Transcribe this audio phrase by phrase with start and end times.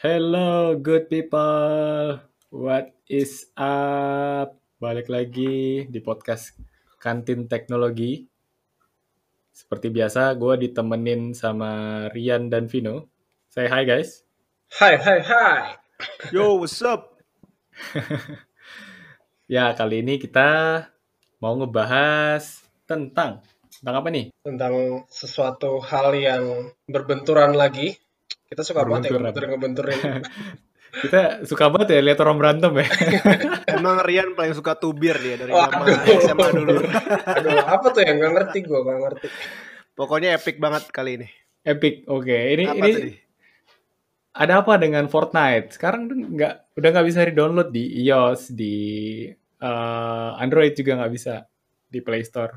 [0.00, 2.24] Hello, good people.
[2.48, 4.56] What is up?
[4.80, 6.56] Balik lagi di podcast
[6.96, 8.24] Kantin Teknologi.
[9.52, 13.12] Seperti biasa, gue ditemenin sama Rian dan Vino.
[13.52, 14.24] Say hi guys.
[14.72, 15.76] Hai, hai, hai.
[16.32, 17.20] Yo, what's up?
[19.52, 20.48] Ya, kali ini kita
[21.44, 24.32] mau ngebahas tentang tentang apa nih?
[24.48, 28.00] Tentang sesuatu hal yang berbenturan lagi.
[28.50, 30.26] Kita suka banget ya ngebentur-ngebenturin.
[30.90, 32.86] Kita suka banget ya lihat orang berantem ya.
[33.78, 35.86] Emang Rian paling suka tubir dia dari Waduh.
[35.86, 36.74] zaman SMA dulu.
[37.38, 39.26] Aduh, apa tuh yang nggak ngerti gue, nggak ngerti.
[39.94, 41.28] Pokoknya epic banget kali ini.
[41.62, 42.10] Epic.
[42.10, 43.12] Oke, ini Apa ini tadi?
[44.34, 45.78] ada apa dengan Fortnite?
[45.78, 48.74] Sekarang tuh nggak udah nggak bisa di-download di iOS, di
[49.62, 51.46] eh, Android juga nggak bisa
[51.86, 52.54] di Play Store.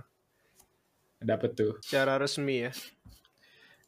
[1.22, 1.78] Ada apa tuh?
[1.86, 2.72] Secara resmi ya.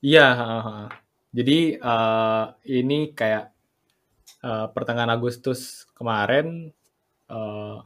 [0.05, 1.04] Iya, ha, ha.
[1.35, 2.45] Jadi eh,
[2.79, 3.51] ini kayak
[4.39, 6.71] eh, pertengahan Agustus kemarin
[7.27, 7.77] eh,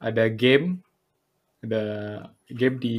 [0.00, 0.80] ada game,
[1.60, 1.84] ada
[2.48, 2.98] game di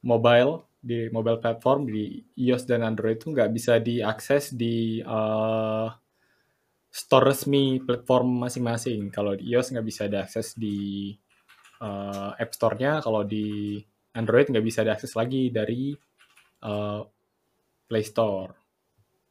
[0.00, 5.88] mobile, di mobile platform di iOS dan Android itu nggak bisa diakses di eh,
[6.88, 9.12] store resmi platform masing-masing.
[9.12, 11.12] Kalau di iOS nggak bisa diakses di
[11.84, 13.76] eh, App Store-nya, kalau di
[14.16, 15.92] Android nggak bisa diakses lagi dari
[16.64, 17.00] eh,
[17.86, 18.52] Play Store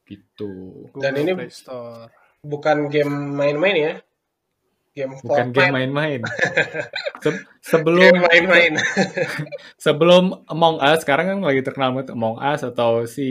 [0.04, 0.86] gitu.
[0.90, 2.08] Google Dan ini- Play Store.
[2.40, 3.94] Bukan game main-main ya.
[4.92, 6.20] Game Bukan game main-main.
[7.20, 8.72] Se- Game sebelum main-main.
[9.76, 13.28] sebelum Among Us sekarang kan lagi terkenal banget Among Us atau si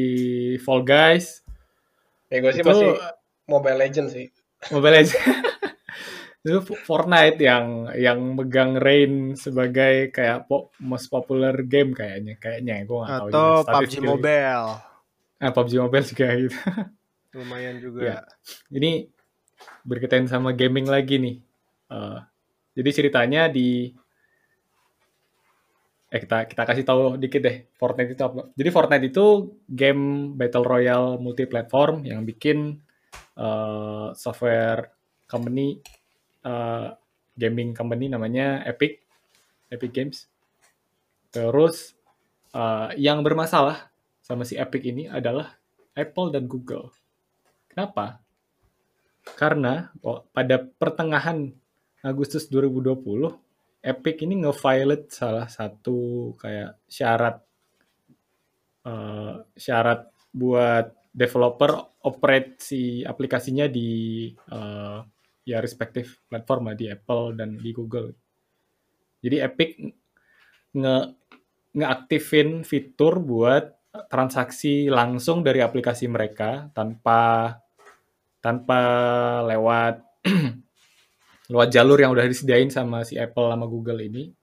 [0.60, 1.42] Fall Guys
[2.26, 2.92] ya gue sih itu masih
[3.46, 4.28] Mobile Legends sih.
[4.70, 5.16] Mobile Legends
[6.46, 12.98] itu Fortnite yang yang megang reign sebagai kayak po- most popular game kayaknya kayaknya gue
[13.00, 13.96] nggak tahu Atau juga PUBG.
[14.04, 14.70] Mobile.
[15.42, 16.58] Ah, PUBG Mobile juga gitu
[17.36, 18.00] Lumayan juga.
[18.00, 18.18] Ya.
[18.72, 19.12] ini
[19.84, 21.36] berkaitan sama gaming lagi nih.
[21.92, 22.20] Eh,
[22.80, 23.92] jadi ceritanya di
[26.16, 28.48] eh kita kita kasih tahu dikit deh Fortnite itu apa.
[28.56, 29.26] Jadi Fortnite itu
[29.68, 32.80] game battle royale multi-platform yang bikin
[33.36, 34.96] eh, software
[35.28, 35.84] company
[36.48, 36.88] eh,
[37.36, 39.04] gaming company namanya Epic
[39.68, 40.18] Epic Games.
[41.36, 41.92] Terus
[42.56, 43.92] eh, yang bermasalah
[44.26, 45.54] sama si Epic ini adalah
[45.94, 46.90] Apple dan Google.
[47.70, 48.26] Kenapa?
[49.22, 51.54] Karena oh, pada pertengahan
[52.02, 53.06] Agustus 2020,
[53.86, 57.38] Epic ini nge-violate salah satu kayak syarat
[58.82, 65.00] eh, syarat buat developer operate si aplikasinya di eh,
[65.46, 68.10] ya respective platform di Apple dan di Google.
[69.22, 69.70] Jadi Epic
[70.74, 70.98] nge
[71.76, 73.75] ngeaktifin fitur buat
[74.06, 77.52] transaksi langsung dari aplikasi mereka tanpa
[78.40, 78.80] tanpa
[79.48, 80.04] lewat
[81.52, 84.34] lewat jalur yang udah disediain sama si Apple sama Google ini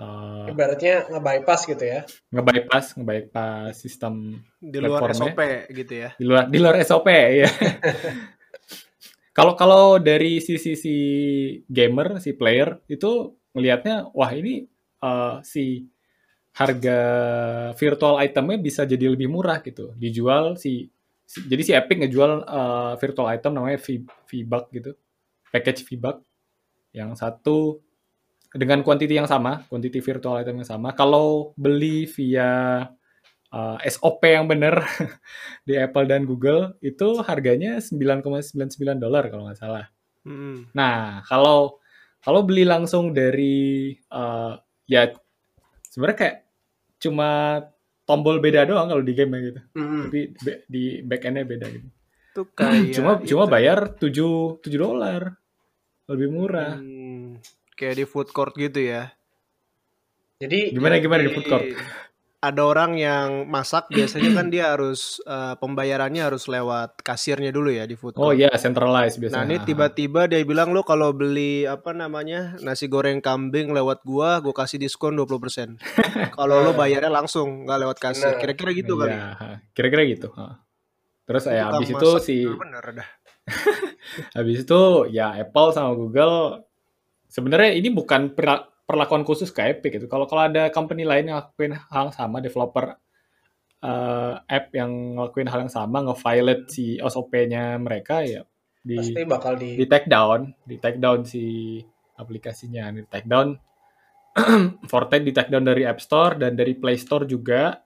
[0.00, 2.00] Eh, Ibaratnya nge-bypass gitu ya.
[2.32, 5.36] nge-bypass nge-bypass sistem Di luar Platformnya.
[5.36, 5.40] SOP
[5.76, 6.10] gitu ya.
[6.16, 7.50] di luar di luar SOP ya.
[9.36, 10.96] Kalau kalau dari sisi si
[11.64, 14.64] gamer, si player itu ngelihatnya wah ini
[15.00, 15.84] eh, si
[16.54, 16.98] harga
[17.78, 19.94] virtual itemnya bisa jadi lebih murah gitu.
[19.96, 20.90] Dijual si,
[21.24, 24.92] si- jadi si Epic ngejual eh, virtual item namanya V VBuck gitu.
[25.50, 26.22] Package VBuck
[26.94, 27.78] yang satu
[28.50, 30.90] dengan quantity yang sama, quantity virtual item yang sama.
[30.94, 32.82] Kalau beli via
[33.54, 34.82] eh, SOP yang benar
[35.68, 39.86] di Apple dan Google itu harganya 9,99 dolar kalau nggak salah.
[40.26, 40.68] Mm-mm.
[40.76, 41.80] Nah, kalau
[42.20, 44.52] kalau beli langsung dari eh,
[44.90, 45.02] ya
[45.90, 46.36] sebenarnya kayak
[47.02, 47.28] cuma
[48.06, 49.60] tombol beda doang kalau di game gitu.
[49.76, 50.02] Mm-mm.
[50.08, 51.88] Tapi be- di back end-nya beda gitu.
[52.30, 53.52] Itu kayak cuma cuma itu.
[53.52, 55.22] bayar 7 7 dolar.
[56.10, 56.74] Lebih murah.
[56.74, 57.38] Hmm,
[57.78, 59.14] kayak di food court gitu ya.
[60.40, 61.66] Jadi Gimana gimana di food court?
[62.40, 67.84] Ada orang yang masak biasanya kan dia harus eh, pembayarannya harus lewat kasirnya dulu ya
[67.84, 68.40] di food Oh court.
[68.40, 69.44] iya, centralized Nah biasanya.
[69.44, 74.56] ini tiba-tiba dia bilang lo kalau beli apa namanya nasi goreng kambing lewat gua, gua
[74.56, 75.76] kasih diskon 20%.
[76.40, 78.32] kalau lo bayarnya langsung nggak lewat kasir.
[78.40, 79.12] Kira-kira gitu kali.
[79.12, 79.46] Iya, ha.
[79.76, 80.32] kira-kira gitu.
[81.28, 83.08] Terus ya habis itu masak si bener dah.
[84.36, 86.64] Habis itu ya Apple sama Google
[87.26, 88.34] sebenarnya ini bukan
[88.90, 90.10] perlakuan khusus ke Epic gitu.
[90.10, 92.98] Kalau kalau ada company lain yang ngelakuin hal yang sama, developer
[93.86, 98.42] eh, app yang ngelakuin hal yang sama, nge-violate si SOP-nya mereka ya
[98.80, 101.78] di pasti bakal di di take down, di take down si
[102.18, 103.54] aplikasinya, di take down
[104.90, 107.78] Fortnite di take down dari App Store dan dari Play Store juga.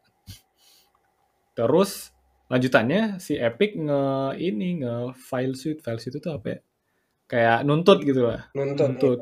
[1.54, 2.14] Terus
[2.50, 4.02] lanjutannya si Epic nge
[4.36, 6.58] ini nge file suit file suit itu apa ya
[7.24, 8.84] kayak nuntut gitu lah Nuntut.
[8.84, 9.20] nuntut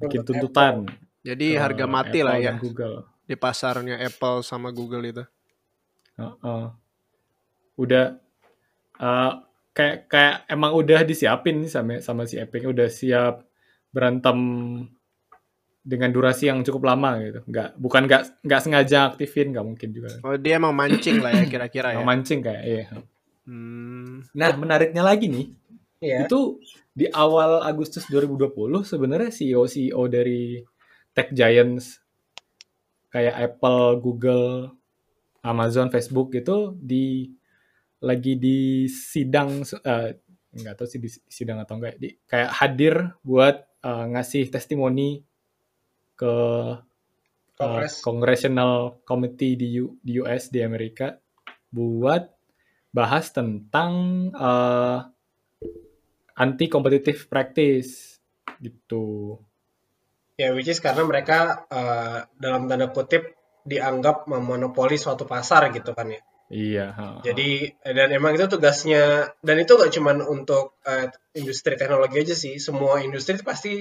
[0.00, 0.74] bikin tuntutan.
[1.20, 2.54] Jadi ke harga mati Apple lah ya.
[2.56, 2.96] Google.
[3.28, 5.24] Di pasarnya Apple sama Google itu.
[6.20, 6.64] Heeh.
[7.80, 8.12] udah
[9.00, 9.32] eh,
[9.72, 12.64] kayak kayak emang udah disiapin nih sama sama si Epic.
[12.68, 13.44] Udah siap
[13.88, 14.36] berantem
[15.80, 17.40] dengan durasi yang cukup lama gitu.
[17.48, 20.12] Nggak bukan nggak nggak sengaja aktifin nggak mungkin juga.
[20.20, 22.00] Oh dia emang mancing lah ya kira-kira ya.
[22.00, 22.84] Emang mancing kayak iya.
[23.48, 25.46] Hmm, nah menariknya lagi nih.
[26.00, 26.24] Iya.
[26.24, 26.56] itu
[26.90, 30.58] di awal Agustus 2020 sebenarnya CEO CEO dari
[31.14, 32.02] tech giants
[33.10, 34.70] kayak Apple, Google,
[35.42, 37.26] Amazon, Facebook itu di
[38.00, 40.10] lagi di sidang eh,
[40.50, 45.20] nggak tahu sih di sidang atau enggak di, kayak hadir buat eh, ngasih testimoni
[46.16, 46.34] ke
[47.60, 48.00] Kongres.
[48.00, 51.12] Congressional Committee di, U- di US di Amerika
[51.68, 52.24] buat
[52.90, 53.92] bahas tentang
[54.32, 54.98] eh,
[56.40, 58.16] anti competitive practice
[58.64, 59.36] gitu.
[60.40, 63.36] Ya, which is karena mereka eh, dalam tanda kutip
[63.68, 66.20] dianggap memonopoli suatu pasar gitu kan ya.
[66.50, 66.86] Iya.
[66.96, 67.20] ha, ha.
[67.22, 72.56] Jadi dan emang itu tugasnya dan itu gak cuman untuk eh, industri teknologi aja sih,
[72.56, 73.72] semua industri itu pasti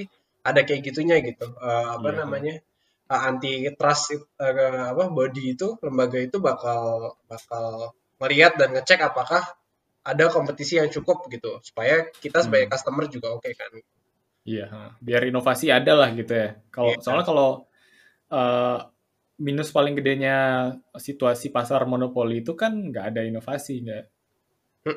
[0.43, 1.47] ada kayak gitunya gitu.
[1.55, 2.19] Eh, apa Iya.
[2.27, 2.55] namanya?
[3.09, 9.41] anti trust apa body itu lembaga itu bakal bakal melihat dan ngecek apakah
[10.03, 12.73] ada kompetisi yang cukup gitu supaya kita sebagai Hmm.
[12.73, 13.71] customer juga oke kan.
[14.47, 16.55] Iya, biar inovasi ada lah gitu ya.
[16.71, 17.01] Kalau Iya.
[17.03, 17.49] soalnya kalau
[18.29, 18.77] eh,
[19.41, 24.03] minus paling gedenya situasi pasar monopoli itu kan nggak ada inovasi, nggak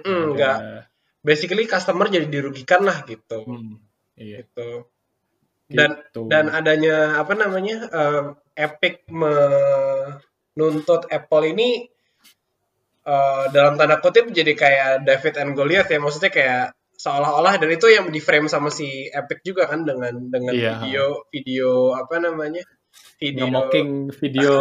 [0.04, 0.84] nggak ada.
[1.22, 3.40] basically customer jadi dirugikan lah gitu.
[3.46, 3.80] Hmm,
[4.18, 4.44] iya.
[4.44, 4.84] gitu.
[5.72, 6.28] Dan gitu.
[6.28, 11.88] dan adanya apa namanya eh, Epic menuntut Apple ini
[13.06, 17.90] eh, dalam tanda kutip jadi kayak David and Goliath ya maksudnya kayak seolah-olah dan itu
[17.90, 20.78] yang di frame sama si Epic juga kan dengan dengan Iya.
[20.78, 21.04] video
[21.34, 21.68] video
[21.98, 22.62] apa namanya
[23.18, 23.90] video nge-mocking
[24.22, 24.54] video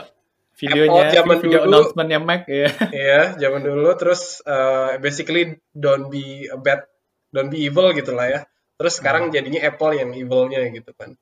[0.62, 1.68] videonya zaman video dulu.
[1.68, 2.70] announcementnya Mac ya.
[2.94, 6.86] ya zaman dulu terus eh, basically don't be a bad
[7.28, 8.40] don't be evil gitu lah ya
[8.80, 11.12] terus sekarang jadinya Apple yang evilnya gitu kan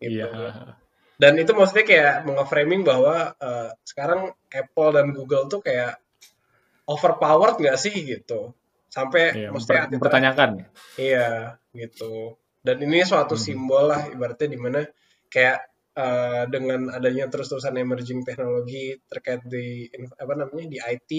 [0.00, 0.24] gitu.
[0.24, 0.72] Hmm.
[1.18, 5.98] Dan itu maksudnya kayak menge-framing bahwa eh, sekarang Apple dan Google tuh kayak
[6.86, 8.54] overpowered nggak sih gitu
[8.88, 10.50] sampai Iya, maksudnya memper- mempertanyakan.
[10.96, 11.28] iya
[11.76, 13.44] gitu dan ini suatu Hmm.
[13.44, 14.80] simbol lah ibaratnya di mana
[15.28, 15.58] kayak
[15.92, 21.10] eh, dengan adanya terus-terusan emerging teknologi terkait di apa namanya di IT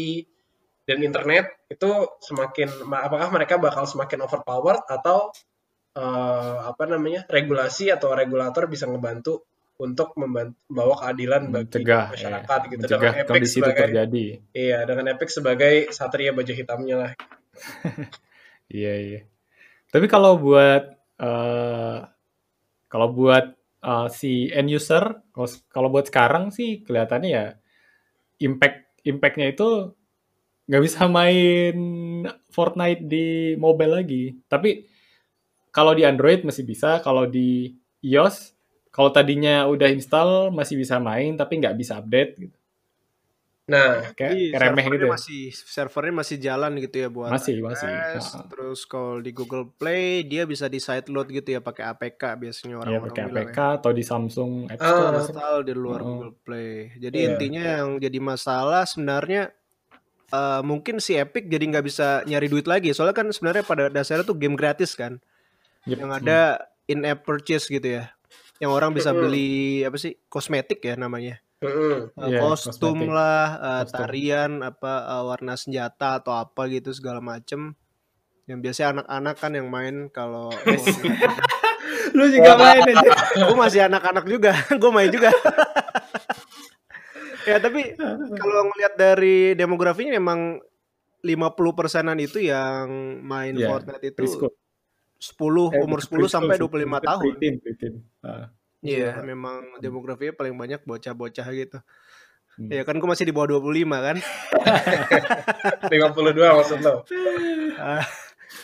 [0.88, 5.30] dan internet itu semakin ma- apakah mereka bakal semakin overpowered atau
[5.94, 9.44] eh, apa namanya regulasi atau regulator bisa ngebantu
[9.80, 14.26] untuk membawa keadilan bagi Mencegah, masyarakat ya, gitu mencegah dengan Epic sebagai terjadi.
[14.52, 17.12] iya dengan Epic sebagai satria baju hitamnya lah
[18.70, 19.20] Iya iya.
[19.90, 20.84] Tapi kalau buat
[21.20, 21.98] eh
[22.90, 23.46] kalau buat
[23.81, 27.46] eh, si end user, kalau kalau buat sekarang sih kelihatannya ya
[28.40, 29.94] impact impactnya itu
[30.70, 31.76] nggak bisa main
[32.54, 34.38] Fortnite di mobile lagi.
[34.46, 34.86] Tapi
[35.74, 37.74] kalau di Android masih bisa, kalau di
[38.06, 38.54] iOS,
[38.90, 42.56] kalau tadinya udah install masih bisa main, tapi nggak bisa update gitu.
[43.66, 45.06] nah Kayak, Jadi kayak remeh servernya gitu.
[45.06, 45.12] ya.
[45.14, 47.86] masih servernya masih jalan gitu ya buat Masih, masih.
[47.86, 48.26] iOS.
[48.28, 48.42] Ha-ha.
[48.50, 52.81] Terus kalau di Google Play dia bisa di sideload gitu ya pakai APK biasanya Iya
[52.81, 53.78] orang-orang pakai APK ya.
[53.78, 55.14] atau di Samsung App Ah, Store.
[55.22, 56.06] Install di luar Oh.
[56.10, 56.72] Google Play.
[56.98, 57.28] Jadi Iya.
[57.30, 59.54] intinya yang jadi masalah sebenarnya
[60.30, 62.90] eh, mungkin si Epic jadi nggak bisa nyari duit lagi.
[62.90, 65.22] Soalnya kan sebenarnya pada dasarnya tuh game gratis kan.
[65.86, 65.98] Yep.
[66.00, 66.40] Yang ada
[66.86, 68.10] in-app purchase gitu ya.
[68.59, 71.39] Yang orang bisa beli apa sih kosmetik ya namanya.
[71.59, 73.09] Eh, Iya, kostum kosmetik.
[73.09, 73.97] lah, eh, Kostum.
[73.97, 77.73] tarian apa eh, warna senjata atau apa gitu segala macem.
[78.45, 80.49] Yang biasanya anak-anak kan yang main kalau
[82.09, 83.11] Lu juga main aja.
[83.37, 84.51] gue masih anak-anak juga,
[84.81, 85.30] gue main juga.
[87.47, 87.95] ya tapi
[88.35, 90.59] kalau ngelihat dari demografinya memang
[91.19, 92.87] 50 persenan itu yang
[93.21, 94.21] main Iya, Fortnite itu.
[95.19, 97.94] 10 Eh, umur 10 bukan preschool sampai sih, 25 mungkin tahun.
[98.23, 98.47] Ah,
[98.80, 101.83] Iya, memang demografinya paling banyak bocah-bocah gitu.
[102.56, 102.71] Hmm.
[102.71, 104.18] Ya kan gue masih di bawah 25 kan.
[105.92, 107.04] 52 maksud lo
[107.80, 108.04] Ah,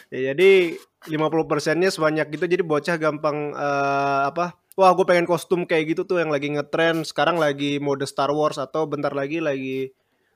[0.09, 0.75] ya jadi
[1.07, 6.01] 50 persennya sebanyak gitu jadi bocah gampang eh, apa wah gue pengen kostum kayak gitu
[6.03, 9.93] tuh yang lagi ngetren sekarang lagi mode Star Wars atau bentar lagi lagi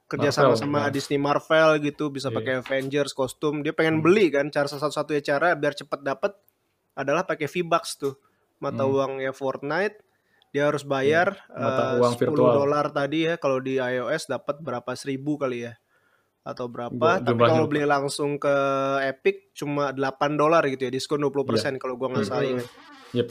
[0.09, 0.89] kerja sama Marvel, sama ya.
[0.89, 2.35] Disney Marvel gitu bisa Iya.
[2.35, 4.03] pakai Avengers kostum dia pengen Hmm.
[4.03, 6.33] beli kan cara satu-satunya cara biar cepet dapet
[6.93, 8.17] adalah pakai V-Bucks tuh
[8.57, 8.91] mata Hmm.
[8.91, 10.01] uangnya Fortnite
[10.49, 12.53] Dia harus bayar Mata eh, uang 10 virtual.
[12.57, 13.37] dolar tadi ya.
[13.37, 15.77] Kalau di iOS dapat berapa seribu kali ya?
[16.41, 16.89] Atau berapa?
[16.89, 18.49] Gua- Tapi kalau beli langsung ke
[19.05, 22.53] Epic cuma 8 dolar gitu ya, diskon 20% kalau gua nggak salah Hmm.
[22.57, 22.67] ingat.
[23.11, 23.27] Yep.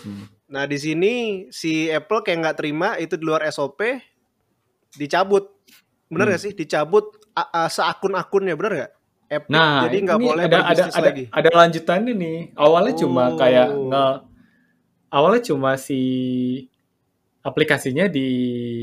[0.47, 1.12] Nah di sini
[1.49, 3.99] si Apple kayak nggak terima itu di luar SOP
[4.92, 5.58] dicabut,
[6.09, 6.35] bener Hmm.
[6.35, 6.53] gak sih?
[6.53, 7.05] Dicabut
[7.69, 8.93] seakun-akunnya bener gak?
[9.29, 11.25] Epic Nah, jadi nggak boleh ada ada ada lagi.
[11.29, 12.38] ada lanjutannya nih.
[12.57, 13.37] Awalnya cuma Oh.
[13.37, 14.05] kayak nge
[15.11, 16.00] awalnya cuma si
[17.41, 18.29] aplikasinya di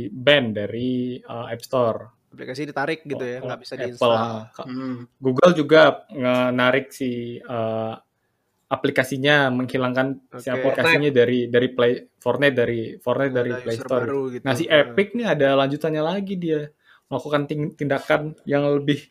[0.10, 2.00] ban dari uh, App Store.
[2.30, 3.86] Aplikasi ditarik gitu ya, nggak bisa Apple.
[3.90, 4.22] diinstal.
[4.62, 5.08] Hmm.
[5.18, 7.96] Google juga nge-narik si uh,
[8.68, 10.58] aplikasinya menghilangkan si Oke.
[10.60, 14.04] aplikasinya dari dari Play Fortnite dari Fortnite dari Ada Play Store.
[14.04, 14.44] baru gitu.
[14.44, 16.70] Nah, si Epic nih ada lanjutannya lagi dia
[17.08, 17.42] melakukan
[17.74, 19.08] tindakan yang lebih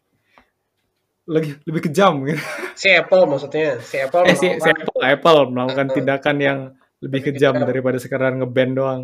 [1.24, 2.40] lebih lebih kejam gitu.
[2.74, 6.58] Si Apple maksudnya, si Apple Eh si, si melakukan- Apple, Apple melakukan tindakan yang
[6.98, 7.64] lebih Lebih kejam kejam.
[7.64, 9.02] daripada sekedar nge-ban doang.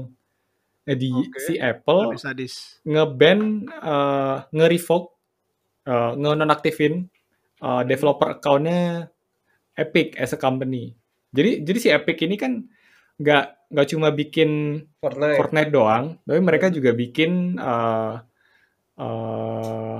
[0.83, 1.39] Jadi Oke.
[1.39, 2.55] si Apple Lebih sadis.
[2.83, 3.39] nge-ban,
[3.71, 5.09] eh, nge-revoke,
[5.87, 6.95] eh, nge-nonaktifin
[7.59, 9.09] eh, developer account-nya
[9.75, 10.93] Epic as a company.
[11.31, 12.65] Jadi jadi si Epic ini kan
[13.17, 15.37] nggak nggak cuma bikin Fortnite.
[15.37, 18.13] Fortnite doang, tapi mereka juga bikin eh,
[19.01, 19.99] eh,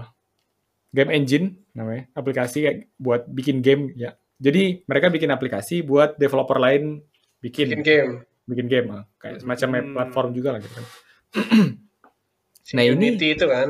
[0.91, 4.13] game engine namanya, aplikasi kayak buat bikin game ya.
[4.37, 7.01] Jadi mereka bikin aplikasi buat developer lain
[7.39, 8.13] bikin Bikin game.
[8.45, 9.05] bikin game ah.
[9.17, 9.93] kayak semacam Hmm.
[9.95, 10.87] platform juga lah gitu kan.
[12.61, 13.69] Si Nah, ini- Unity itu kan.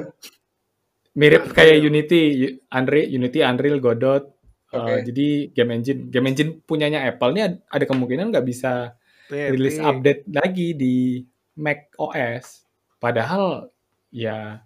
[1.12, 2.20] Mirip kayak Unity,
[2.68, 4.24] Unreal, Unity, Unreal, Godot.
[4.70, 4.94] eh, Oke.
[5.04, 8.94] jadi game engine, game engine punyanya Apple ini ad- ada kemungkinan nggak bisa
[9.26, 9.50] Epic.
[9.50, 12.62] rilis update lagi di Mac OS.
[12.96, 13.66] Padahal
[14.08, 14.62] ya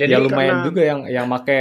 [0.00, 1.60] Jadi ya lumayan karena- juga yang yang make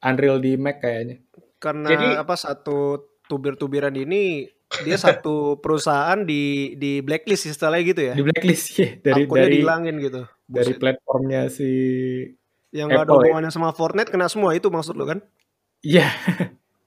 [0.00, 1.22] Unreal di Mac kayaknya.
[1.56, 4.50] Karena Jadi- apa satu tubir-tubiran ini
[4.82, 8.12] dia satu perusahaan di di blacklist istilahnya gitu ya.
[8.12, 10.22] Di blacklist ya dari Akunnya dari dihilangin gitu.
[10.44, 10.80] dari Buset.
[10.80, 11.70] platformnya si
[12.70, 13.16] Yang nggak ada ya.
[13.16, 15.20] hubungannya sama Fortnite kena semua itu maksud lo kan?
[15.82, 16.08] Iya,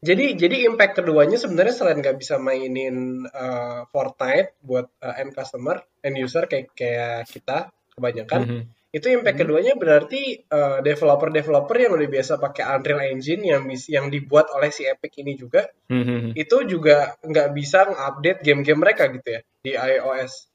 [0.01, 5.81] Jadi jadi impact keduanya sebenarnya selain nggak bisa mainin uh, Fortnite buat uh, end customer,
[5.99, 8.61] end user kayak kayak kita kebanyakan, Mhm.
[8.95, 9.41] Itu impact Mhm.
[9.43, 14.87] keduanya berarti uh, developer-developer yang udah biasa pakai Unreal Engine yang yang dibuat oleh si
[14.87, 16.31] Epic ini juga Mhm.
[16.33, 20.47] itu juga nggak bisa ngupdate game-game mereka gitu ya di iOS.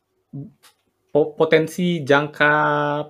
[1.11, 2.53] Po- potensi jangka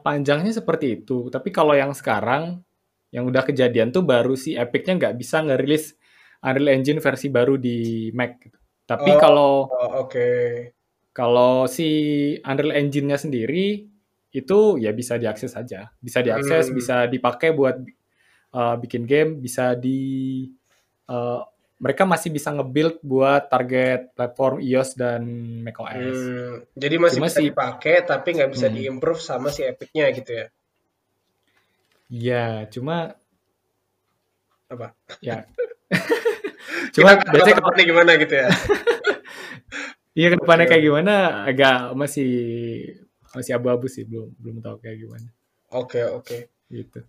[0.00, 1.28] panjangnya seperti itu.
[1.28, 2.64] Tapi kalau yang sekarang
[3.10, 5.94] yang udah kejadian tuh baru si Epic-nya nggak bisa ngerilis
[6.40, 8.40] Unreal Engine versi baru di Mac.
[8.40, 8.56] gitu.
[8.82, 9.20] Tapi Oh.
[9.20, 10.30] kalau Oh, Oke.
[11.12, 11.86] kalau si
[12.40, 13.89] Unreal Engine-nya sendiri
[14.30, 16.76] itu ya bisa diakses aja, bisa diakses, Hmm.
[16.78, 17.76] bisa dipakai buat
[18.54, 20.46] uh, bikin game, bisa di
[21.10, 21.42] uh,
[21.80, 25.24] mereka masih bisa nge-build buat target platform iOS dan
[25.64, 25.96] macOS.
[25.96, 28.76] Hmm, jadi masih Cuma bisa si- dipakai tapi nggak bisa Hmm.
[28.76, 30.46] diimprove sama si Epic-nya gitu ya.
[32.10, 33.14] Iya, cuma
[34.70, 34.94] Apa?
[35.24, 35.42] ya.
[36.94, 38.46] cuma Kita biasanya kalau kalau gimana gitu ya.
[40.18, 41.12] iya ke depannya kayak gimana
[41.48, 42.30] agak masih
[43.30, 45.28] masih abu-abu sih, belum belum tahu kayak gimana
[45.70, 46.50] Oke, oke.
[46.66, 47.00] gitu.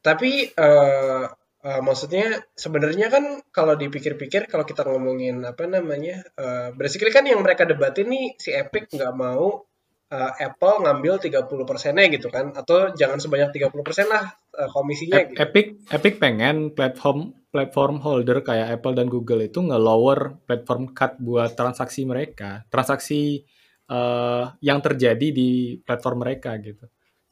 [0.00, 1.24] Tapi eh
[1.58, 7.44] eh, maksudnya sebenarnya kan kalau dipikir-pikir kalau kita ngomongin apa namanya, eh basically kan yang
[7.44, 9.68] mereka debatin nih si Epic nggak mau
[10.08, 14.24] eh, Apple ngambil 30 persennya gitu kan, atau jangan sebanyak 30 persen lah
[14.56, 15.38] eh, komisinya Ep- gitu.
[15.44, 21.52] Epic Epic pengen platform platform holder kayak Apple dan Google itu nge-lower platform cut buat
[21.56, 23.44] transaksi mereka, transaksi
[23.88, 26.84] eh, yang terjadi di platform mereka gitu.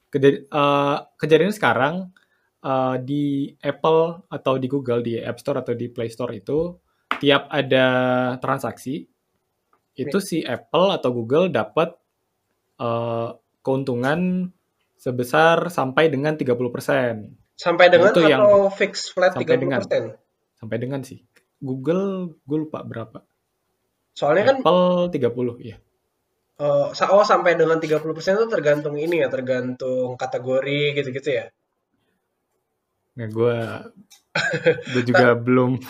[0.08, 1.94] Kejadi- eh, kejadian sekarang
[2.58, 3.24] eh, di
[3.56, 6.74] Apple atau di Google di App Store atau di Play Store itu
[7.16, 7.86] tiap ada
[8.36, 9.06] transaksi
[9.94, 11.94] itu si Apple atau Google dapat
[12.76, 14.50] eh, keuntungan
[14.94, 17.32] sebesar sampai dengan 30%.
[17.54, 19.80] Sampai dengan Itu yang- atau fix flat sampai 30 dengan.
[19.80, 20.04] persen.
[20.56, 21.20] sampai dengan sih
[21.58, 23.20] Google gue lupa berapa
[24.12, 25.76] Soalnya kan Apple 30 ya
[26.96, 31.46] sa- oh sampai dengan 30 persen itu tergantung ini ya, tergantung kategori gitu-gitu ya.
[33.16, 33.56] nah gue
[34.92, 35.80] gue juga belum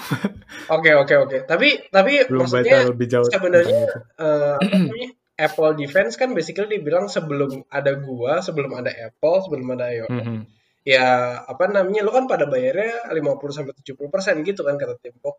[0.66, 1.36] Oke oke oke.
[1.46, 3.82] Tapi tapi belum maksudnya lebih jauh sebenarnya
[4.18, 5.08] eh, namanya,
[5.38, 10.10] Apple Defense kan basically dibilang sebelum ada gua, sebelum ada Apple, sebelum ada iOS.
[10.10, 10.38] Mhm.
[10.86, 11.06] Ya
[11.44, 15.38] apa namanya, lu kan pada bayarnya 50 sampai 70 persen gitu kan kata Tempo.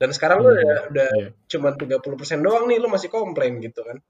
[0.00, 1.28] Dan sekarang lu Hmm, udah, udah iya.
[1.48, 4.00] cuma 30 persen doang nih, lu masih komplain gitu kan.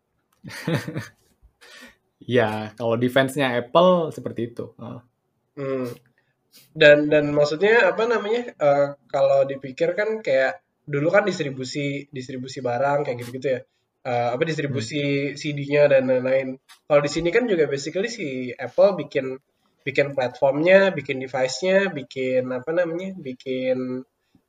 [2.37, 5.01] ya kalau defense-nya Apple seperti itu Oh.
[5.57, 5.89] Hmm.
[6.73, 13.05] Dan dan maksudnya apa namanya, eh, kalau dipikir kan kayak dulu kan distribusi distribusi barang
[13.05, 13.61] kayak gitu-gitu ya.
[14.07, 16.63] uh, apa distribusi CD-nya dan lain-lain.
[16.87, 19.35] Kalau di sini kan juga basically si Apple bikin
[19.83, 24.07] bikin platformnya, bikin device-nya, bikin apa namanya, bikin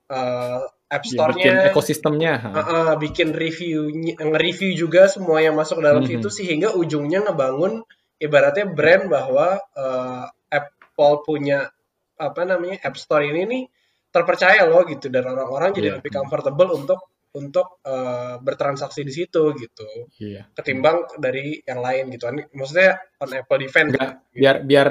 [0.10, 2.34] uh, App Ya, Store-nya, bikin ekosistemnya.
[2.48, 6.10] uh, uh, bikin review nge-review juga semua yang masuk dalam Mhm.
[6.24, 7.84] situ sehingga ujungnya ngebangun
[8.18, 11.68] ibaratnya brand bahwa uh, Apple punya
[12.16, 13.64] apa namanya App Store ini nih
[14.10, 15.96] terpercaya loh gitu dan orang-orang jadi Iya.
[16.00, 17.00] lebih comfortable untuk
[17.36, 19.86] untuk uh, bertransaksi di situ gitu
[20.18, 20.50] Iya.
[20.56, 24.88] ketimbang dari yang lain gitu maksudnya on Apple defense Enggak, biar biar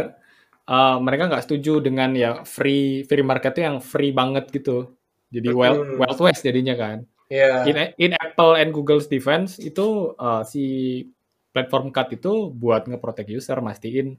[0.68, 4.92] uh, mereka nggak setuju dengan ya free free market itu yang free banget gitu.
[5.37, 5.97] Jadi wild, Hmm.
[6.00, 7.05] wild west jadinya kan.
[7.28, 11.02] ya In, in Apple and Google's defense itu uh, si
[11.50, 14.16] platform cut itu buat ngeprotect user, mastiin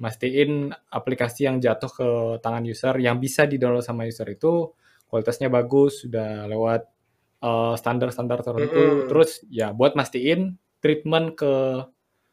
[0.00, 2.08] mastiin aplikasi yang jatuh ke
[2.40, 4.72] tangan user yang bisa di-download sama user itu
[5.12, 6.88] kualitasnya bagus, sudah lewat
[7.44, 8.80] uh, standar-standar tertentu.
[8.80, 9.08] Mm-mm.
[9.12, 11.84] Terus ya buat mastiin treatment ke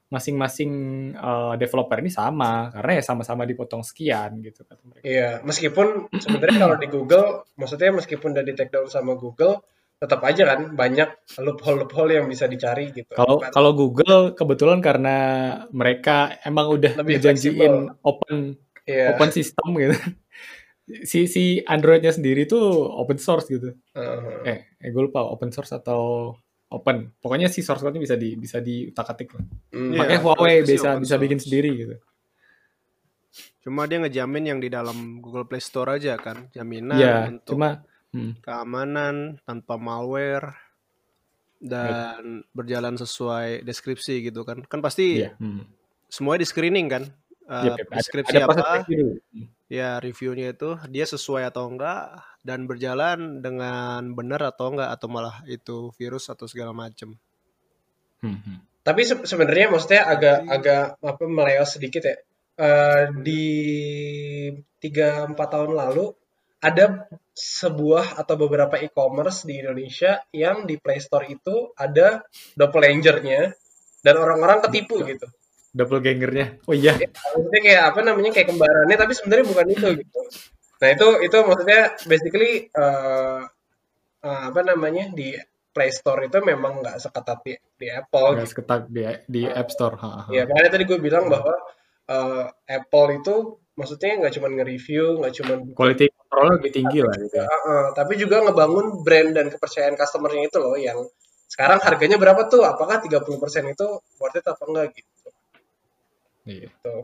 [0.07, 0.71] masing-masing
[1.19, 5.03] uh, developer ini sama karena ya sama-sama dipotong sekian gitu kata mereka.
[5.03, 7.27] Iya, meskipun sebenarnya kalau di Google,
[7.59, 9.59] maksudnya meskipun udah di take down sama Google,
[9.99, 11.09] tetap aja kan banyak
[11.41, 13.11] loophole-loophole yang bisa dicari gitu.
[13.11, 15.17] Kalau Kan- kalau Google kebetulan karena
[15.75, 18.55] mereka emang udah Lebih ngejanjiin open
[18.87, 19.95] Iya, open system gitu.
[21.03, 23.75] Si si Androidnya sendiri tuh open source gitu.
[23.91, 24.39] heeh.
[24.47, 26.31] Eh, eh gue lupa open source atau
[26.71, 27.15] open.
[27.19, 29.45] Pokoknya si source code-nya bisa di bisa diutak-atik lah.
[29.71, 29.91] Hmm.
[29.95, 31.95] Iya, Makanya Huawei bisa bisa bikin sendiri gitu.
[33.67, 37.83] Cuma dia ngejamin yang di dalam Google Play Store aja kan, jaminan Iya, untuk cuma
[38.15, 40.55] hmm, keamanan tanpa malware
[41.59, 44.63] dan berjalan sesuai deskripsi gitu kan.
[44.63, 45.35] Kan pasti iya.
[45.35, 45.67] Hmm.
[46.07, 47.03] semuanya di screening kan.
[47.47, 47.87] Eh, Yep, yep.
[47.87, 48.75] Ada- deskripsi ada proses apa?
[48.83, 49.07] review.
[49.67, 55.43] Ya reviewnya itu dia sesuai atau enggak dan berjalan dengan benar atau enggak atau malah
[55.47, 57.15] itu virus atau segala macem.
[58.23, 58.57] Hmm, hmm.
[58.83, 62.15] Tapi se- sebenarnya maksudnya agak agak apa meleos sedikit ya.
[62.57, 63.43] Eh, di
[64.79, 66.09] 3 4 tahun lalu
[66.57, 67.05] ada
[67.37, 72.25] sebuah atau beberapa e-commerce di Indonesia yang di Play Store itu ada
[72.57, 73.53] doppelganger-nya
[74.01, 75.27] dan orang-orang ketipu gitu.
[75.75, 76.63] Doppelganger-nya.
[76.67, 76.95] Oh iya.
[76.95, 80.21] maksudnya kayak apa namanya kayak kembarannya tapi sebenarnya bukan itu gitu
[80.77, 83.41] nah itu itu maksudnya basically eh,
[84.21, 85.33] eh, apa namanya di
[85.77, 88.53] Play Store itu memang nggak seketat di, di Apple Nggak gitu.
[88.57, 89.93] seketat di di App Store.
[90.01, 90.21] Ha, ha.
[90.33, 91.53] ya makanya tadi gue bilang bahwa
[92.09, 93.35] eh, Apple itu
[93.77, 97.37] maksudnya nggak cuma nge-review nggak cuma Quality control lebih tinggi lah gitu.
[97.37, 100.97] Eh, eh, tapi juga ngebangun brand dan kepercayaan customernya itu loh yang
[101.45, 103.23] sekarang harganya berapa tuh apakah 30%
[103.71, 103.87] itu
[104.19, 105.16] worth it apa enggak gitu
[106.47, 106.71] Iya.
[106.81, 107.03] Tuh.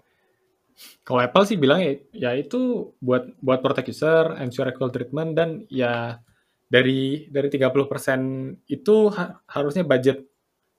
[1.06, 5.49] Kalau Apple sih bilang ya, ya itu buat buat protect user, ensure equal treatment dan
[5.69, 6.17] ya
[6.65, 10.25] dari dari 30% itu ha- harusnya budget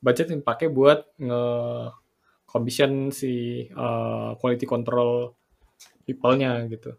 [0.03, 1.42] budget yang dipakai buat nge
[2.50, 5.35] commission si uh, quality control
[6.07, 6.98] people-nya gitu.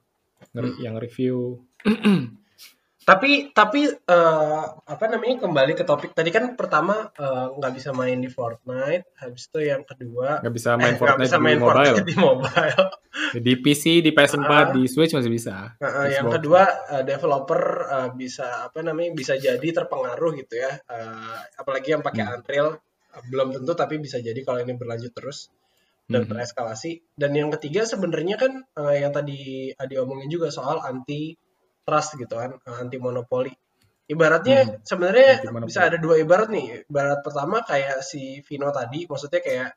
[0.56, 1.38] Nge- Yang review.
[3.06, 8.18] Tapi tapi eh, apa namanya kembali ke topik tadi kan pertama eh, nggak bisa main
[8.18, 11.60] di Fortnite, habis itu yang kedua nggak bisa eh, main nggak Fortnite bisa di main
[11.62, 11.86] mobile.
[11.94, 12.86] Fortnite di mobile.
[13.16, 14.64] Di PC, di PS4, Ah.
[14.76, 15.72] di Switch masih bisa.
[15.80, 20.76] Nah, eh, yang kedua eh, developer eh, bisa apa namanya bisa jadi terpengaruh gitu ya,
[20.84, 22.36] Eh, apalagi yang pakai Hmm.
[22.42, 25.48] Unreal eh, belum tentu tapi bisa jadi kalau ini berlanjut terus
[26.10, 26.30] dan Mhm.
[26.36, 26.92] bereskalasi.
[27.16, 31.32] Dan yang ketiga sebenarnya kan eh, yang tadi Adi omongin juga soal anti
[31.86, 33.54] trust gitu kan, anti monopoli.
[34.06, 34.86] Ibaratnya Mhm.
[34.86, 35.30] sebenarnya
[35.66, 36.86] bisa ada dua ibarat nih.
[36.90, 39.70] Ibarat pertama kayak si Vino tadi, maksudnya kayak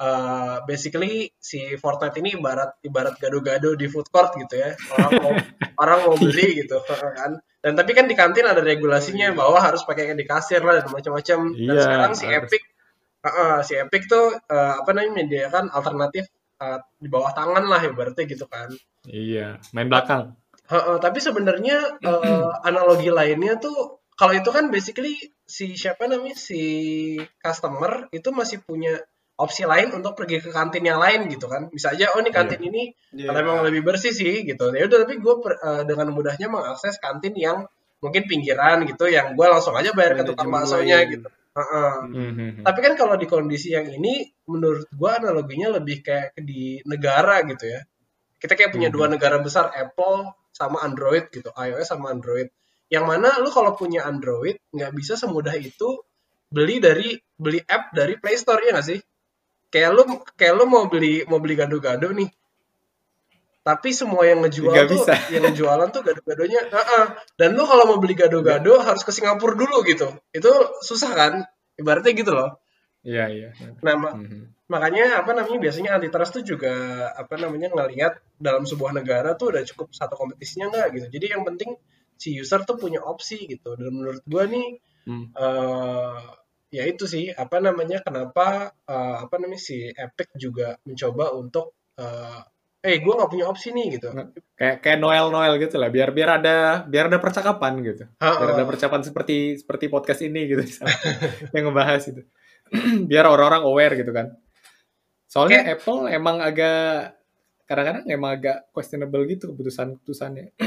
[0.00, 4.72] eh, basically si Fortnite ini ibarat ibarat gado-gado di food court gitu ya.
[4.96, 5.32] Orang mau
[5.84, 7.36] orang mau beli gitu kan.
[7.60, 11.38] Dan tapi kan di kantin ada regulasinya bahwa harus pakai di kasir lah dan macam-macam.
[11.52, 12.24] Dan Iya, sekarang si.
[12.28, 12.62] Epic
[13.20, 16.24] Heeh, si Epic tuh eh, apa namanya menyediakan alternatif
[16.64, 18.72] eh, di bawah tangan lah ibaratnya gitu kan.
[19.04, 20.39] Iya, main belakang.
[20.70, 26.62] Heeh, tapi sebenarnya eh, analogi lainnya tuh kalau itu kan basically si siapa namanya si
[27.42, 29.02] customer itu masih punya
[29.40, 31.66] opsi lain untuk pergi ke kantin yang lain gitu kan.
[31.72, 33.32] Bisa aja oh nih kantin ini Iya.
[33.32, 34.70] kalau memang lebih bersih sih gitu.
[34.76, 35.34] Ya udah tapi gue
[35.88, 37.66] dengan mudahnya mengakses kantin yang
[38.04, 41.26] mungkin pinggiran gitu yang gue langsung aja bayar ke tukang baksonya gitu.
[41.50, 41.92] Heeh.
[42.06, 42.62] Mhm.
[42.62, 47.66] Tapi kan kalau di kondisi yang ini, menurut gua analoginya lebih kayak di negara gitu
[47.66, 47.82] ya.
[48.38, 50.30] Kita kayak punya dua negara besar, Apple
[50.60, 52.52] sama Android gitu, iOS sama Android.
[52.92, 56.04] Yang mana lu kalau punya Android nggak bisa semudah itu
[56.52, 59.00] beli dari beli app dari Play Store ya nggak sih?
[59.72, 60.02] Kayak lu
[60.36, 62.28] kayak lu mau beli mau beli gado-gado nih.
[63.60, 65.14] Tapi semua yang ngejual tuh bisa.
[65.36, 67.04] yang jualan tuh gado-gadonya, Heeh.
[67.40, 70.12] Dan lu kalau mau beli gado-gado harus ke Singapura dulu gitu.
[70.36, 70.52] Itu
[70.84, 71.34] susah kan?
[71.80, 72.60] ibaratnya gitu loh
[73.00, 73.48] Iya, iya.
[73.80, 74.59] nah ma- Mhm.
[74.70, 76.70] Makanya apa namanya biasanya antitrust tuh juga
[77.12, 81.42] apa namanya ngelihat dalam sebuah negara tuh udah cukup satu kompetisinya nggak gitu jadi yang
[81.42, 81.74] penting
[82.14, 85.32] si user tuh punya opsi gitu dan menurut gua nih Hmm.
[85.32, 86.20] eh
[86.70, 92.40] ya itu sih apa namanya kenapa eh, apa namanya si Epic juga mencoba untuk eh
[92.80, 94.12] eh gue nggak punya opsi nih gitu
[94.56, 98.04] Kayak kayak Noel Noel gitu lah, biar biar ada biar ada percakapan gitu.
[98.20, 100.64] Ha, Biar ada percakapan seperti seperti podcast ini gitu
[101.56, 102.22] yang ngebahas itu.
[103.10, 104.36] biar orang-orang aware gitu kan.
[105.30, 107.14] Soalnya Apple emang agak
[107.62, 110.58] kadang-kadang emang agak questionable gitu keputusan-keputusannya.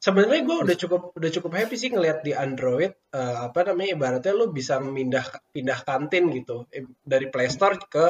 [0.00, 4.32] sebenarnya gue udah cukup udah cukup happy sih ngelihat di Android eh, apa namanya ibaratnya
[4.32, 6.64] lo bisa pindah pindah kantin gitu
[7.00, 8.06] dari Play Store ke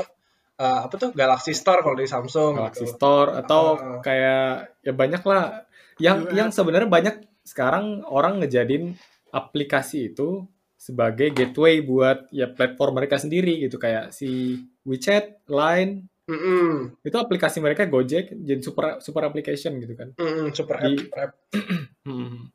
[0.54, 2.94] eh, apa tuh Galaxy Store kalau di Samsung Galaxy gitu.
[2.94, 3.98] Store atau Ah.
[3.98, 4.46] kayak
[4.82, 5.66] ya banyak lah
[5.98, 6.34] yang Juga.
[6.34, 8.94] yang sebenarnya banyak sekarang orang ngejadiin
[9.30, 10.46] aplikasi itu
[10.84, 17.60] sebagai gateway buat ya platform mereka sendiri gitu kayak si WeChat, Line Mm-mm, itu aplikasi
[17.60, 20.12] mereka Gojek jadi super super application gitu kan.
[20.16, 21.32] mm-mm, super app, Di- app.
[22.04, 22.52] Hmm.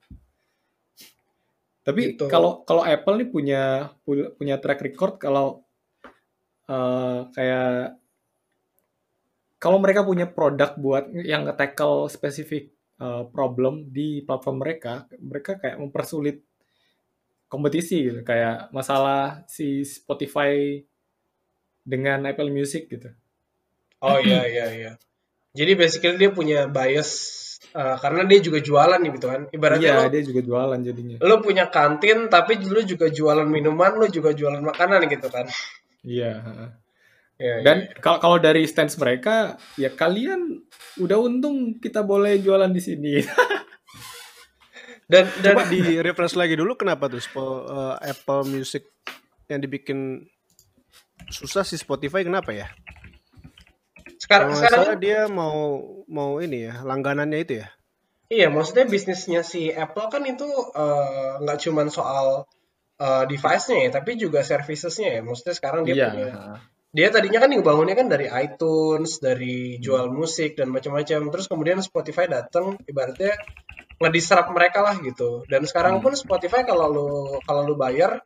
[1.82, 2.26] Tapi Gitu.
[2.30, 3.62] kalau kalau Apple nih punya
[4.06, 5.66] pu- punya track record kalau
[6.70, 7.98] eh, kayak
[9.58, 12.70] kalau mereka punya produk buat yang nge-tackle spesifik
[13.02, 16.46] eh, problem di platform mereka, mereka kayak mempersulit
[17.50, 18.22] kompetisi gitu.
[18.22, 20.80] Kayak masalah si Spotify
[21.82, 23.10] dengan Apple Music gitu.
[24.00, 24.92] Oh iya iya iya.
[25.52, 27.10] Jadi basically dia punya bias
[27.74, 29.42] eh, karena dia juga jualan gitu kan.
[29.50, 31.18] Ibaratnya Iya, lo, dia juga jualan jadinya.
[31.20, 35.50] lo punya kantin tapi lu juga jualan minuman, lu juga jualan makanan gitu kan.
[36.06, 36.34] Iya.
[36.40, 36.70] heeh.
[37.40, 37.96] Iya, iya, Dan iya.
[38.04, 40.60] kalau kalau dari stance mereka, ya kalian
[41.00, 43.14] udah untung kita boleh jualan di sini.
[45.10, 48.86] dan dan Coba di refresh lagi dulu kenapa tuh Spo- eh, Apple Music
[49.50, 50.22] yang dibikin
[51.28, 52.70] susah si Spotify kenapa ya?
[54.20, 57.68] sekarang Kalau sekarang dia mau mau ini ya langganannya itu ya.
[58.30, 60.46] Iya, maksudnya bisnisnya si Apple kan itu
[60.78, 62.46] eh, nggak cuman soal
[63.02, 65.22] eh, device-nya ya, tapi juga services-nya ya.
[65.26, 66.06] Maksudnya sekarang dia Iya.
[66.14, 66.30] punya,
[66.94, 71.34] dia tadinya kan ngebangunnya kan dari iTunes, dari jual musik dan macam-macam.
[71.34, 73.34] Terus kemudian Spotify datang, ibaratnya
[74.02, 75.44] ngedisrupt mereka lah gitu.
[75.52, 76.04] Dan sekarang Hmm.
[76.04, 77.08] pun Spotify kalau lu
[77.48, 78.24] kalau lu bayar